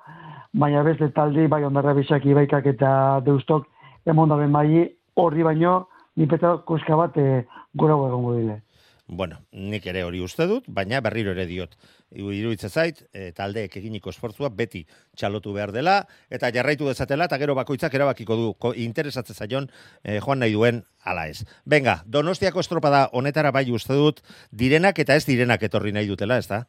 [0.55, 3.67] baina beste taldi bai ondarra bisaki baikak eta deustok
[4.07, 7.45] emon daben bai horri baino ni peta koska bat e,
[7.77, 8.63] gora egongo dile.
[9.11, 11.79] Bueno, nik ere hori uste dut, baina berriro ere diot.
[12.13, 14.83] Iruditzen zait, e, taldeek eginiko esfortzua beti
[15.17, 18.51] txalotu behar dela, eta jarraitu dezatela, eta gero bakoitzak erabakiko du,
[18.85, 19.71] interesatzen zaion,
[20.05, 21.47] e, joan nahi duen, ala ez.
[21.65, 24.21] Venga, donostiako estropada honetara bai uste dut,
[24.53, 26.67] direnak eta ez direnak etorri nahi dutela, ez da?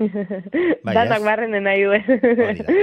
[0.00, 2.06] Bai, Danak barrenen nahi duen.
[2.38, 2.76] Da.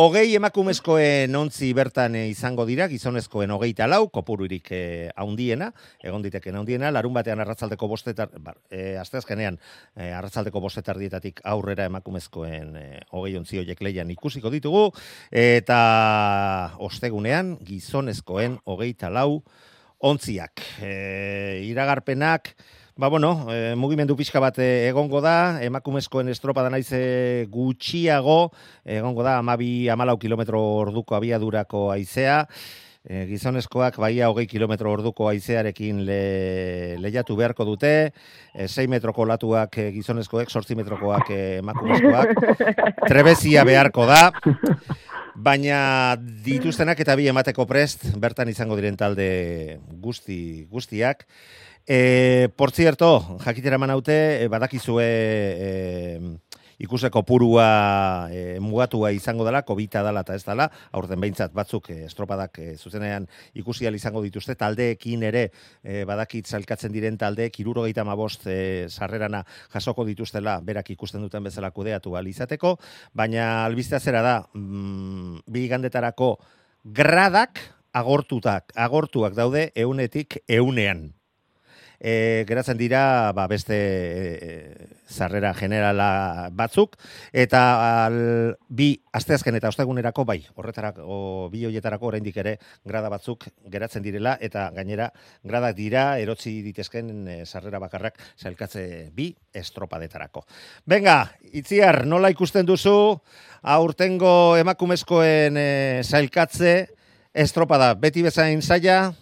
[0.00, 5.70] Hogei emakumezkoen ontzi bertan eh, izango dira, gizonezkoen hogeita lau, kopururik eh, haundiena,
[6.02, 9.58] egon diteken haundiena, larun batean arratzaldeko bostetar, bar, eh, asteazkenean
[9.96, 14.86] eh, arratzaldeko bostetardietatik aurrera emakumezkoen eh, hogei ontzi hoiek leian ikusiko ditugu,
[15.30, 15.80] eta
[16.84, 19.42] ostegunean gizonezkoen hogeita lau
[20.04, 20.64] ontziak.
[20.84, 22.54] Eh, iragarpenak,
[22.96, 28.52] Ba, bueno, e, mugimendu pixka bat eh, egongo da, emakumezkoen estropada naiz eh, gutxiago,
[28.86, 32.44] egongo da, amabi, amalau kilometro orduko abiadurako aizea,
[33.02, 36.20] e, gizonezkoak baia hogei kilometro orduko aizearekin le,
[37.02, 37.90] lehiatu beharko dute,
[38.54, 42.46] e, 6 metroko latuak e, gizonezkoek, sortzi metrokoak e, emakumezkoak,
[43.10, 44.22] trebezia beharko da,
[45.34, 46.14] baina
[46.46, 49.28] dituztenak eta bi emateko prest, bertan izango diren talde
[49.98, 51.26] guzti, guztiak,
[51.86, 56.18] E, por cierto, jakitera eman haute, e, badakizue e,
[56.80, 61.98] ikuseko purua e, mugatua izango dela, kobita dela eta ez dela, aurten behintzat batzuk e,
[62.06, 65.50] estropadak e, zuzenean ikusi izango dituzte, taldeekin ere
[65.82, 71.70] e, badakit zailkatzen diren talde, kirurogeita mabost e, sarrerana jasoko dituztela, berak ikusten duten bezala
[71.70, 72.78] kudeatu izateko,
[73.12, 76.38] baina albistea zera da, mm, bi igandetarako
[76.84, 77.60] gradak
[77.92, 81.12] agortutak, agortuak daude eunetik eunean
[82.04, 86.98] e, geratzen dira ba, beste e, zarrera generala batzuk,
[87.32, 87.62] eta
[88.04, 88.18] al,
[88.68, 94.68] bi asteazken eta ostegunerako bai, horretarako, bi hoietarako oraindik ere grada batzuk geratzen direla, eta
[94.76, 95.08] gainera
[95.42, 98.84] gradak dira erotzi ditezken e, sarrera bakarrak zailkatze
[99.16, 100.44] bi estropadetarako.
[100.84, 101.18] Venga,
[101.56, 103.16] itziar, nola ikusten duzu,
[103.64, 105.68] aurtengo emakumezkoen e,
[106.04, 106.76] zailkatze,
[107.32, 109.14] estropada, beti bezain zaila,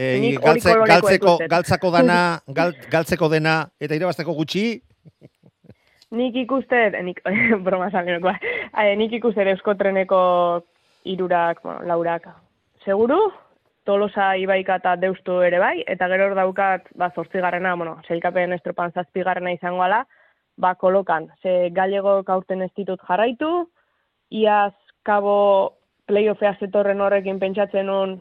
[0.00, 2.20] E, galtze, galtzeko, galtzako dana,
[2.58, 4.64] gal, galtzeko dena, eta irabazteko gutxi,
[6.10, 7.20] Nik ikusten, nik,
[7.66, 8.34] broma salenekoa,
[8.82, 10.18] eh, nik ikusten euskotreneko
[11.06, 12.26] irurak, bueno, laurak.
[12.84, 13.20] Seguru,
[13.86, 18.92] Tolosa ibaika eta deustu ere bai, eta gero hor daukat, ba, zortzigarrena, bueno, seilkapen estropan
[18.92, 20.02] zazpigarrena izango ala,
[20.60, 21.30] ba, kolokan.
[21.42, 23.70] Ze galego aurten ez ditut jarraitu,
[24.30, 24.74] iaz
[25.06, 25.76] kabo
[26.10, 28.18] playoffea zetorren horrekin pentsatzen nun,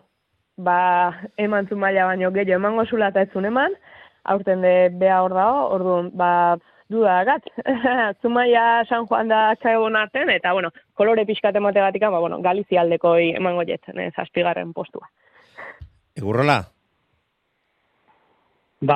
[0.60, 3.76] ba, eman zu maila baino gehiago emango zula eta ez eman,
[4.24, 6.57] aurten de bea hor dago, orduan, ba,
[6.89, 7.45] duda gat.
[8.22, 13.16] Zumaia San Juan da txagon arten, eta, bueno, kolore pixkat emategatik, ba, bueno, Galizia aldeko
[13.18, 15.10] emango jetzen, ez, zazpigarren postua.
[16.16, 16.64] egurrola,
[18.80, 18.95] Ba,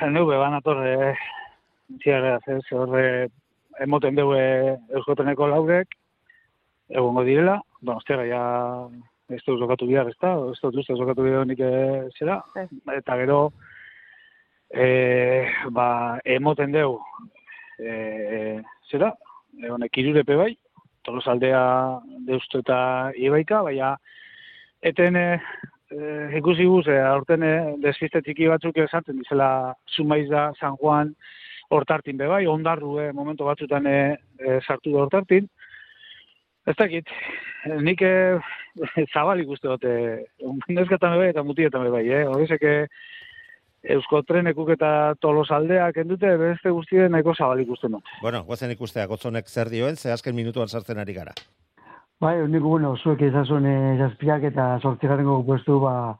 [0.00, 1.14] zeneu beban atorre,
[2.02, 3.28] ziarra, ez, horre,
[3.84, 5.94] emoten dugu euskoteneko laurek,
[6.90, 8.40] egongo direla, donostiara ja
[9.32, 12.68] ez dut jokatu bihar, ez da, ez dut uste jokatu bihar nik eh, zera, Ez.
[12.96, 13.38] eta gero,
[14.70, 16.98] e, ba, emoten deu,
[17.78, 18.60] e,
[18.90, 19.12] zera,
[19.60, 20.52] e, honek irurepe bai,
[21.04, 21.62] tolosaldea
[22.28, 22.78] deustu eta
[23.20, 23.94] ibaika, baina,
[24.84, 25.28] eten e,
[25.90, 26.10] e,
[26.40, 27.54] ikusi guz, e, aurten e,
[27.84, 29.48] despiste txiki batzuk esaten dizela
[29.96, 31.14] Zumaiz da, San Juan,
[31.72, 33.98] hortartin be bai, ondarru e, momentu batzutan e,
[34.38, 35.48] e, sartu da hortartin.
[36.64, 37.10] Ez dakit,
[37.84, 38.14] nik e,
[39.14, 39.90] zabalik uste dute,
[40.68, 42.24] neskatan be bai eta mutietan bai, eh?
[42.28, 42.64] Horrezek
[43.94, 48.08] Eusko Trenekuk eta Tolosaldeak endute, beste guztien nahiko zabalik uste dut.
[48.22, 51.34] Bueno, guazen ikustea, gotzonek zer dioen, ze azken minutuan sartzen ari gara.
[52.20, 56.14] Bai, nik bueno, zuek izazun e, jazpiak eta sortzigarrengo puestu, ba,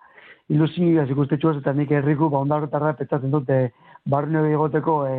[0.52, 3.70] ilusioaz ikustetxuaz eta nik herriku, ba, ondarrotarra petzatzen dute
[4.04, 5.14] barne egoteko e,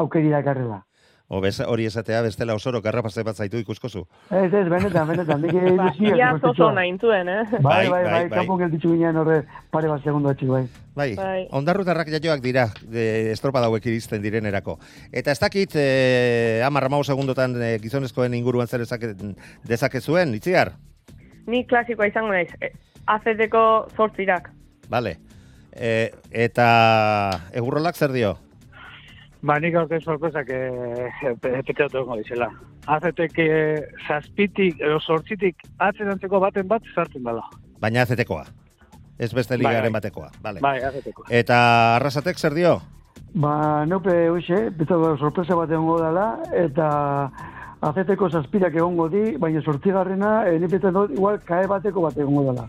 [0.00, 0.80] aukeri dakarrela.
[1.32, 4.00] O bez, hori esatea, bestela osoro garrapazte bat zaitu ikuskozu.
[4.34, 6.74] Ez, ez, benetan, benetan, nik Ba, ilusioaz ia zozo ikustetxuaz.
[6.74, 7.44] nahintuen, eh?
[7.52, 8.38] Bai, Bai, bai, bai, bai, bai.
[8.40, 9.36] kanpon gelditzu ginen horre
[9.70, 10.64] pare bat segundu atxik, bai.
[10.98, 11.44] Bai, Bai.
[11.54, 14.74] ondarrutarrak jaioak dira, de, estropa dauek iristen direnerako.
[15.12, 19.14] Eta ez dakit, eh, amar amau segundotan eh, gizonezkoen inguruan zer ezake,
[19.70, 20.72] dezakezuen, itziar?
[21.46, 22.50] Ni klasikoa izango naiz.
[22.60, 22.72] E,
[23.06, 23.64] AZT-ko
[23.96, 24.50] zortzirak.
[24.90, 25.14] Vale.
[25.72, 26.66] E, eta
[27.54, 28.34] egurrolak zer dio?
[29.42, 32.50] Ba, nik aurten sorpresak e, petxatu egongo dizela.
[32.90, 33.50] Azetek e,
[34.06, 37.46] zazpitik, edo sortzitik atzerantzeko baten bat sartzen dela.
[37.80, 38.44] Baina azetekoa.
[39.20, 40.00] Ez beste Bai, ligaren bai.
[40.00, 40.30] batekoa.
[40.42, 40.60] Vale.
[40.64, 41.26] Bai, azeteko.
[41.28, 41.60] Eta
[41.96, 42.78] arrasatek zer dio?
[43.34, 46.26] Ba, neupe, hoxe, beto sorpresa bat egongo dela,
[46.56, 46.88] eta
[47.84, 52.48] azeteko zazpirak egongo di, baina sortzigarrena, e, nik betzen dut, igual, kae bateko bat egongo
[52.50, 52.66] dela.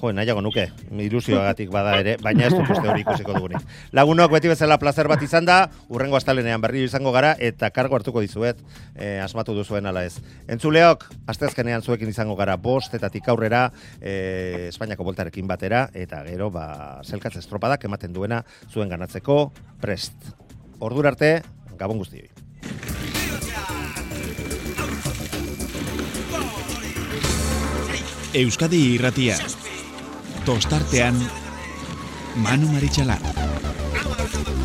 [0.00, 3.62] Jo, nahiago nuke, ilusioagatik bada ere, baina ez dut hori ikusiko dugunik.
[3.94, 8.20] Lagunok beti bezala placer bat izan da, urrengo astalenean berriro izango gara, eta kargo hartuko
[8.24, 8.58] dizuet,
[8.96, 10.18] eh, asmatu duzuen ala ez.
[10.50, 13.70] Entzuleok, asteazkenean zuekin izango gara, bostetatik aurrera,
[14.00, 20.34] eh, Espainiako boltarekin batera, eta gero, ba, zelkatz estropadak ematen duena zuen ganatzeko prest.
[20.80, 21.38] Ordura arte,
[21.78, 22.28] gabon guztioi.
[28.34, 29.38] Euskadi irratia
[30.44, 31.16] tostartean
[32.36, 33.20] Manu Maritxalar.
[33.20, 34.63] Manu Maritxalar.